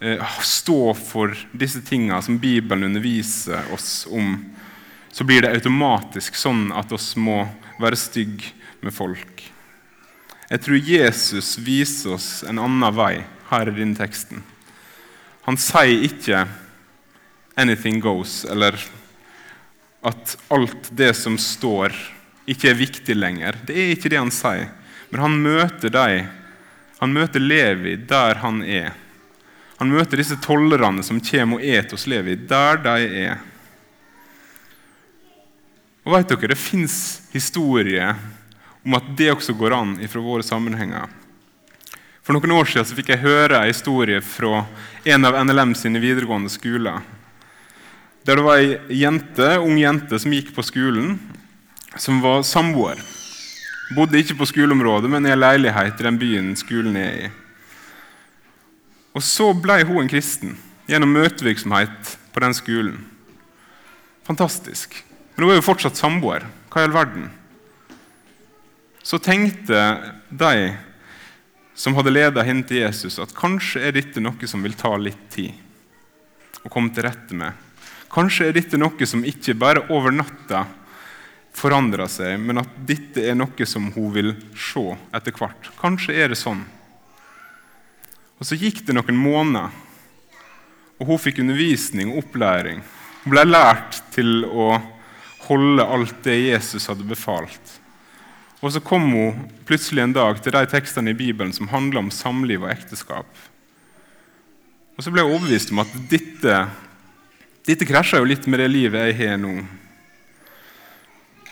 eh, 0.00 0.38
stå 0.44 0.94
for 0.98 1.34
disse 1.52 1.82
tingene 1.86 2.20
som 2.24 2.38
Bibelen 2.38 2.90
underviser 2.90 3.72
oss 3.74 4.06
om, 4.10 4.36
så 5.10 5.24
blir 5.24 5.42
det 5.42 5.54
automatisk 5.56 6.36
sånn 6.38 6.68
at 6.76 6.92
oss 6.92 7.14
må 7.16 7.42
være 7.80 7.98
stygge 7.98 8.52
med 8.84 8.94
folk. 8.94 9.42
Jeg 10.48 10.62
tror 10.64 10.90
Jesus 10.90 11.56
viser 11.60 12.14
oss 12.16 12.28
en 12.48 12.60
annen 12.62 12.94
vei 12.96 13.18
her 13.50 13.68
i 13.68 13.74
denne 13.76 13.98
teksten. 13.98 14.40
Han 15.44 15.56
sier 15.56 16.04
ikke 16.04 16.46
'anything 17.56 18.00
goes', 18.00 18.44
eller 18.50 18.76
at 20.04 20.36
alt 20.48 20.90
det 20.92 21.14
som 21.16 21.38
står, 21.38 21.92
ikke 22.48 22.70
er 22.70 22.80
viktig 22.80 23.16
lenger. 23.16 23.56
Det 23.66 23.76
er 23.76 23.92
ikke 23.92 24.10
det 24.12 24.20
han 24.20 24.32
sier. 24.32 24.70
Men 25.10 25.20
han 25.20 25.42
møter 25.42 25.92
dem. 25.92 26.28
Han 26.98 27.14
møter 27.14 27.42
Levi 27.42 27.96
der 28.08 28.40
han 28.42 28.62
er. 28.62 28.94
Han 29.78 29.92
møter 29.94 30.18
disse 30.18 30.38
tollerne 30.42 31.04
som 31.06 31.20
kommer 31.22 31.60
og 31.60 31.64
et 31.64 31.92
hos 31.94 32.06
Levi, 32.10 32.34
der 32.50 32.80
de 32.82 32.96
er. 33.28 33.44
Og 36.02 36.16
vet 36.16 36.28
dere, 36.28 36.48
Det 36.48 36.58
fins 36.58 37.22
historier 37.32 38.16
om 38.84 38.94
at 38.94 39.04
det 39.16 39.30
også 39.30 39.54
går 39.54 39.74
an 39.74 40.08
fra 40.08 40.20
våre 40.20 40.42
sammenhenger. 40.42 41.06
For 42.22 42.34
noen 42.34 42.52
år 42.52 42.66
siden 42.68 42.96
fikk 42.96 43.14
jeg 43.14 43.24
høre 43.24 43.62
en 43.62 43.70
historie 43.70 44.20
fra 44.20 44.66
en 45.04 45.24
av 45.24 45.38
NLM 45.44 45.74
sine 45.74 46.00
videregående 46.00 46.50
skoler 46.50 47.00
der 48.28 48.36
det 48.36 48.44
var 48.44 48.58
ei 48.60 48.98
jente, 49.00 49.46
ung 49.56 49.78
jente 49.80 50.18
som 50.20 50.34
gikk 50.36 50.50
på 50.52 50.60
skolen, 50.60 51.14
som 51.96 52.18
var 52.20 52.42
samboer. 52.44 52.98
Bodde 53.94 54.20
ikke 54.20 54.36
på 54.36 54.48
skoleområdet, 54.50 55.08
men 55.10 55.26
i 55.26 55.32
en 55.32 55.40
leilighet 55.40 56.00
i 56.00 56.04
den 56.04 56.18
byen 56.20 56.50
skolen 56.58 56.96
er 57.00 57.20
i. 57.26 57.28
Og 59.16 59.24
Så 59.24 59.50
ble 59.56 59.80
hun 59.88 60.02
en 60.02 60.10
kristen 60.10 60.56
gjennom 60.88 61.14
møtevirksomhet 61.16 62.16
på 62.32 62.42
den 62.44 62.54
skolen. 62.54 62.98
Fantastisk. 64.28 64.92
Men 65.34 65.46
hun 65.46 65.54
er 65.54 65.60
jo 65.60 65.68
fortsatt 65.70 65.98
samboer. 65.98 66.44
Hva 66.68 66.82
i 66.82 66.88
all 66.88 66.94
verden? 66.94 67.30
Så 69.02 69.18
tenkte 69.22 69.80
de 70.28 70.74
som 71.78 71.94
hadde 71.96 72.12
ledet 72.12 72.44
henne 72.44 72.66
til 72.66 72.82
Jesus, 72.82 73.16
at 73.22 73.32
kanskje 73.36 73.86
er 73.86 73.94
dette 73.96 74.20
noe 74.20 74.50
som 74.50 74.64
vil 74.66 74.76
ta 74.76 74.90
litt 74.98 75.28
tid 75.32 75.54
å 76.66 76.70
komme 76.72 76.92
til 76.92 77.06
rette 77.06 77.36
med. 77.38 77.54
Kanskje 78.12 78.48
er 78.48 78.56
dette 78.56 78.80
noe 78.80 79.06
som 79.08 79.24
ikke 79.24 79.54
bare 79.56 79.84
over 79.94 80.12
natta 80.12 80.64
forandrer 81.58 82.08
seg, 82.10 82.38
men 82.40 82.62
at 82.62 82.76
dette 82.86 83.22
er 83.26 83.36
noe 83.38 83.66
som 83.66 83.90
hun 83.94 84.12
vil 84.14 84.32
se 84.56 84.84
etter 85.14 85.34
hvert. 85.34 85.70
Kanskje 85.80 86.14
er 86.14 86.32
det 86.32 86.38
sånn. 86.40 86.62
Og 88.38 88.46
Så 88.46 88.58
gikk 88.58 88.84
det 88.86 88.94
noen 88.94 89.18
måneder, 89.18 89.74
og 90.98 91.10
hun 91.10 91.20
fikk 91.22 91.42
undervisning 91.42 92.12
og 92.12 92.22
opplæring. 92.22 92.80
Hun 93.24 93.34
ble 93.34 93.44
lært 93.46 94.00
til 94.14 94.46
å 94.46 94.70
holde 95.48 95.84
alt 95.84 96.22
det 96.24 96.38
Jesus 96.38 96.88
hadde 96.90 97.06
befalt. 97.06 97.76
Og 98.58 98.72
så 98.74 98.82
kom 98.82 99.06
hun 99.12 99.44
plutselig 99.66 100.02
en 100.02 100.16
dag 100.16 100.40
til 100.42 100.54
de 100.54 100.64
tekstene 100.70 101.12
i 101.12 101.18
Bibelen 101.18 101.52
som 101.54 101.70
handler 101.70 102.02
om 102.02 102.10
samliv 102.14 102.64
og 102.64 102.72
ekteskap. 102.72 103.28
Og 104.98 105.04
så 105.06 105.14
ble 105.14 105.22
hun 105.22 105.36
overbevist 105.36 105.70
om 105.74 105.82
at 105.84 105.94
dette 106.10 106.58
dette 107.68 107.84
krasjer 107.84 108.22
jo 108.22 108.28
litt 108.30 108.46
med 108.48 108.62
det 108.62 108.70
livet 108.72 109.10
jeg 109.10 109.16
har 109.18 109.34
nå. 109.36 109.50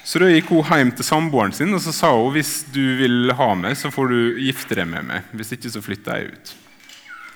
Så 0.07 0.21
da 0.23 0.29
gikk 0.31 0.53
hun 0.55 0.69
hjem 0.71 0.92
til 0.95 1.07
samboeren 1.07 1.55
sin 1.55 1.75
og 1.75 1.83
så 1.83 1.90
sa 1.90 2.12
hun, 2.14 2.31
hvis 2.37 2.61
du 2.71 2.83
vil 3.01 3.33
ha 3.35 3.49
meg, 3.59 3.75
så 3.75 3.90
får 3.90 4.12
du 4.12 4.38
gifte 4.38 4.79
deg 4.79 4.87
med 4.87 5.09
meg. 5.09 5.33
Hvis 5.35 5.51
ikke, 5.57 5.73
så 5.75 5.83
flytter 5.83 6.21
jeg 6.21 6.31
ut. 6.31 6.53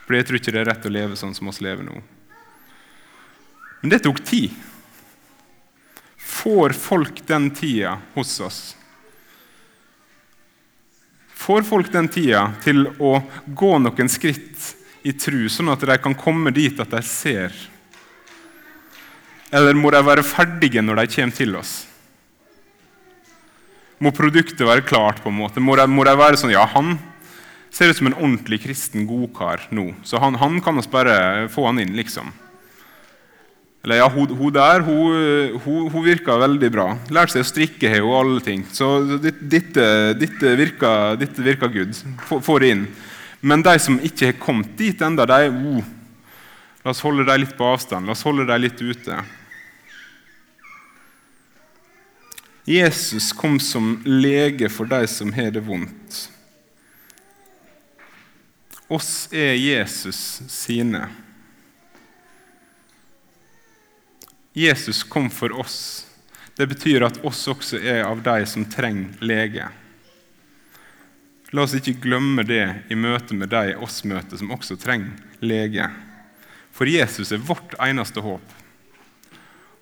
For 0.06 0.14
jeg 0.14 0.28
tror 0.28 0.38
ikke 0.38 0.54
det 0.54 0.60
er 0.62 0.70
rett 0.70 0.86
å 0.86 0.92
leve 0.94 1.18
sånn 1.18 1.34
som 1.34 1.50
oss 1.50 1.58
lever 1.64 1.82
nå. 1.88 1.98
Men 3.80 3.94
det 3.94 4.02
tok 4.04 4.22
tid. 4.22 4.54
Får 6.30 6.76
folk 6.78 7.24
den 7.26 7.50
tida 7.58 7.96
hos 8.14 8.36
oss? 8.46 8.60
Får 11.40 11.66
folk 11.66 11.90
den 11.90 12.06
tida 12.12 12.52
til 12.62 12.86
å 13.02 13.16
gå 13.46 13.74
noen 13.82 14.12
skritt 14.12 14.70
i 15.02 15.16
tru, 15.16 15.48
sånn 15.50 15.72
at 15.72 15.82
de 15.90 15.98
kan 15.98 16.14
komme 16.14 16.54
dit 16.54 16.78
at 16.78 16.92
de 16.92 17.02
ser 17.02 17.54
eller 19.50 19.74
må 19.74 19.90
de 19.90 19.98
være 20.06 20.22
ferdige 20.22 20.82
når 20.84 21.00
de 21.00 21.12
kommer 21.16 21.34
til 21.34 21.56
oss? 21.58 21.72
Må 24.00 24.12
produktet 24.16 24.64
være 24.64 24.86
klart? 24.86 25.22
på 25.22 25.28
en 25.28 25.38
måte? 25.38 25.60
Må 25.60 25.76
de, 25.76 25.86
må 25.90 26.04
de 26.08 26.16
være 26.16 26.40
sånn 26.40 26.54
Ja, 26.54 26.64
han 26.72 26.96
ser 27.70 27.92
ut 27.92 27.98
som 28.00 28.08
en 28.10 28.16
ordentlig 28.18 28.62
kristen 28.64 29.04
godkar 29.06 29.68
nå, 29.70 29.92
så 30.02 30.18
han, 30.18 30.34
han 30.40 30.56
kan 30.64 30.80
oss 30.80 30.88
bare 30.90 31.46
få 31.52 31.68
han 31.68 31.78
inn, 31.78 31.92
liksom. 31.94 32.32
Eller 33.84 34.00
ja, 34.00 34.08
hun, 34.12 34.32
hun 34.36 34.52
der 34.52 34.82
hun, 34.84 35.60
hun, 35.64 35.86
hun 35.92 36.04
virker 36.04 36.42
veldig 36.42 36.70
bra. 36.72 36.88
Lærte 37.14 37.38
seg 37.38 37.46
å 37.46 37.48
strikke 37.48 37.88
her 37.88 38.04
og 38.04 38.16
alle 38.18 38.42
ting. 38.44 38.66
Så 38.76 38.90
dette, 39.22 39.86
dette, 40.20 40.52
virker, 40.58 41.16
dette 41.16 41.70
good. 41.72 41.96
Få 42.28 42.58
det 42.60 42.74
inn. 42.74 42.84
Men 43.40 43.64
de 43.64 43.78
som 43.80 43.96
ikke 44.04 44.32
har 44.32 44.42
kommet 44.42 44.74
dit 44.76 45.00
ennå, 45.00 45.24
de 45.24 45.48
oh, 45.48 45.96
La 46.80 46.94
oss 46.94 47.02
holde 47.04 47.26
dem 47.28 47.42
litt 47.42 47.56
på 47.58 47.66
avstand. 47.68 48.08
La 48.08 48.14
oss 48.14 48.24
holde 48.24 48.46
dem 48.48 48.62
litt 48.62 48.78
ute. 48.80 49.16
Jesus 52.70 53.32
kom 53.32 53.60
som 53.60 54.02
lege 54.04 54.68
for 54.68 54.86
de 54.86 55.06
som 55.10 55.32
har 55.32 55.50
det 55.50 55.60
vondt. 55.66 56.30
Oss 58.86 59.28
er 59.34 59.56
Jesus 59.58 60.42
sine. 60.46 61.08
Jesus 64.52 65.02
kom 65.02 65.26
for 65.30 65.50
oss. 65.58 66.06
Det 66.54 66.68
betyr 66.70 67.08
at 67.08 67.18
oss 67.26 67.42
også 67.50 67.82
er 67.82 68.04
av 68.06 68.22
de 68.22 68.46
som 68.46 68.68
trenger 68.70 69.18
lege. 69.18 69.66
La 71.50 71.66
oss 71.66 71.74
ikke 71.74 71.98
glemme 72.06 72.46
det 72.46 72.62
i 72.86 72.94
møte 72.94 73.34
med 73.34 73.50
de 73.50 73.74
oss 73.82 74.04
møter 74.06 74.38
som 74.38 74.54
også 74.54 74.78
trenger 74.78 75.18
lege. 75.42 75.90
For 76.70 76.86
Jesus 76.86 77.34
er 77.34 77.42
vårt 77.42 77.74
eneste 77.82 78.22
håp. 78.22 78.58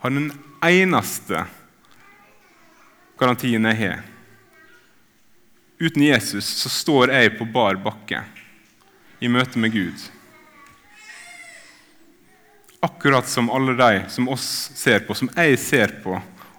Han 0.01 0.16
er 0.16 0.29
den 0.31 0.37
eneste 0.64 1.44
garantien 3.18 3.66
jeg 3.70 3.81
har. 3.83 4.02
Uten 5.78 6.02
Jesus 6.02 6.46
så 6.59 6.70
står 6.70 7.12
jeg 7.14 7.37
på 7.38 7.46
bar 7.54 7.78
bakke 7.83 8.22
i 9.22 9.31
møte 9.31 9.59
med 9.59 9.74
Gud. 9.74 10.07
Akkurat 12.83 13.26
som 13.31 13.50
alle 13.50 13.74
de 13.78 14.04
som 14.11 14.28
oss 14.31 14.70
ser 14.78 15.04
på, 15.07 15.14
som 15.14 15.31
jeg 15.35 15.59
ser 15.59 15.94
på, 16.02 16.18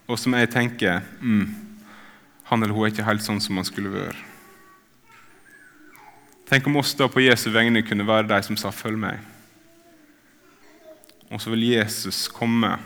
og 0.09 0.19
som 0.19 0.35
jeg 0.35 0.51
tenker 0.51 1.03
mm, 1.19 1.45
han 2.49 2.63
eller 2.63 2.75
hun 2.75 2.87
er 2.87 2.93
ikke 2.93 3.07
helt 3.07 3.23
sånn 3.23 3.39
som 3.43 3.59
han 3.59 3.67
skulle 3.67 3.91
vært. 3.93 4.25
Tenk 6.49 6.65
om 6.65 6.79
oss 6.81 6.95
da 6.97 7.05
på 7.11 7.21
Jesu 7.21 7.51
vegne 7.53 7.83
kunne 7.85 8.07
være 8.07 8.31
de 8.31 8.39
som 8.43 8.57
sa 8.57 8.71
'følg 8.71 8.97
meg'. 8.97 9.21
Og 11.29 11.41
så 11.41 11.51
vil 11.51 11.67
Jesus 11.75 12.27
komme 12.27 12.79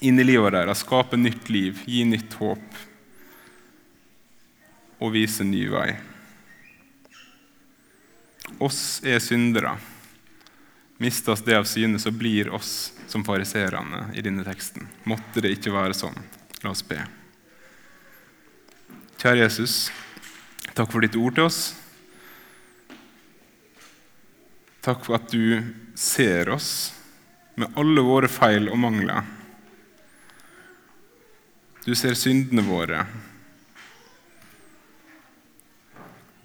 inn 0.00 0.18
i 0.18 0.24
livet 0.24 0.52
deres, 0.52 0.82
skape 0.82 1.16
nytt 1.16 1.48
liv, 1.48 1.84
gi 1.86 2.02
nytt 2.04 2.34
håp 2.34 2.89
og 5.00 5.14
vise 5.14 5.44
ny 5.46 5.64
vei. 5.72 5.88
Oss 8.60 9.00
er 9.06 9.20
syndere. 9.24 9.76
Mistes 11.00 11.40
det 11.46 11.56
av 11.56 11.64
syne, 11.64 11.98
så 11.98 12.12
blir 12.12 12.50
oss 12.52 12.92
som 13.08 13.24
fariserene 13.24 14.10
i 14.14 14.22
denne 14.24 14.44
teksten. 14.44 14.84
Måtte 15.08 15.40
det 15.40 15.54
ikke 15.56 15.72
være 15.72 15.96
sånn. 15.96 16.18
La 16.60 16.74
oss 16.74 16.84
be. 16.84 17.00
Kjære 19.20 19.46
Jesus, 19.46 19.74
takk 20.76 20.92
for 20.92 21.04
ditt 21.04 21.16
ord 21.16 21.36
til 21.36 21.48
oss. 21.48 21.60
Takk 24.84 25.04
for 25.04 25.18
at 25.18 25.32
du 25.32 25.60
ser 25.96 26.48
oss 26.52 26.70
med 27.60 27.76
alle 27.80 28.04
våre 28.04 28.28
feil 28.32 28.70
og 28.72 28.80
mangler. 28.80 29.24
Du 31.84 31.92
ser 31.96 32.16
syndene 32.16 32.64
våre, 32.64 33.02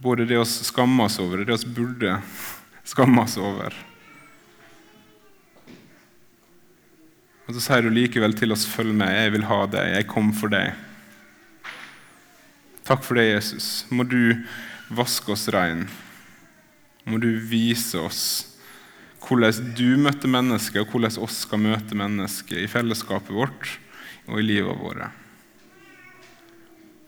Både 0.06 0.28
det 0.30 0.38
oss 0.38 0.60
skammer 0.68 1.08
oss 1.10 1.18
over, 1.18 1.42
og 1.42 1.48
det 1.50 1.56
oss 1.56 1.66
burde 1.66 2.20
skamme 2.86 3.24
oss 3.26 3.40
over. 3.42 3.74
Og 7.46 7.54
så 7.54 7.62
sier 7.62 7.86
du 7.86 7.94
likevel 7.94 8.38
til 8.38 8.54
oss, 8.54 8.66
'Følg 8.66 8.94
meg, 8.94 9.10
jeg 9.18 9.32
vil 9.34 9.50
ha 9.50 9.66
deg, 9.66 9.96
jeg 9.96 10.08
kom 10.08 10.32
for 10.34 10.54
deg'. 10.54 10.74
Takk 12.86 13.04
for 13.04 13.18
det, 13.18 13.34
Jesus. 13.34 13.86
Må 13.90 14.06
du 14.06 14.46
vaske 14.94 15.32
oss 15.34 15.48
rein. 15.50 15.88
Må 17.06 17.18
du 17.22 17.40
vise 17.40 17.98
oss 17.98 18.52
hvordan 19.26 19.74
du 19.74 19.98
møtte 19.98 20.30
mennesker, 20.30 20.82
og 20.82 20.92
hvordan 20.94 21.18
oss 21.26 21.42
skal 21.48 21.58
møte 21.58 21.98
mennesker 21.98 22.62
i 22.62 22.70
fellesskapet 22.70 23.34
vårt 23.34 23.80
og 24.28 24.38
i 24.38 24.46
livet 24.46 24.78
vårt. 24.78 25.25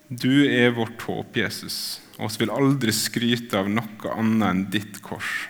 Du 0.08 0.32
er 0.48 0.72
vårt 0.72 1.02
håp, 1.04 1.36
Jesus, 1.36 2.00
og 2.16 2.32
vi 2.32 2.46
vil 2.46 2.54
aldri 2.56 2.94
skryte 2.96 3.60
av 3.60 3.68
noe 3.68 4.14
annet 4.16 4.48
enn 4.48 4.66
ditt 4.72 5.02
kors. 5.04 5.48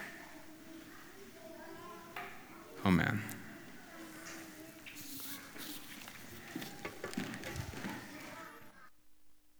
Amen. 2.87 3.21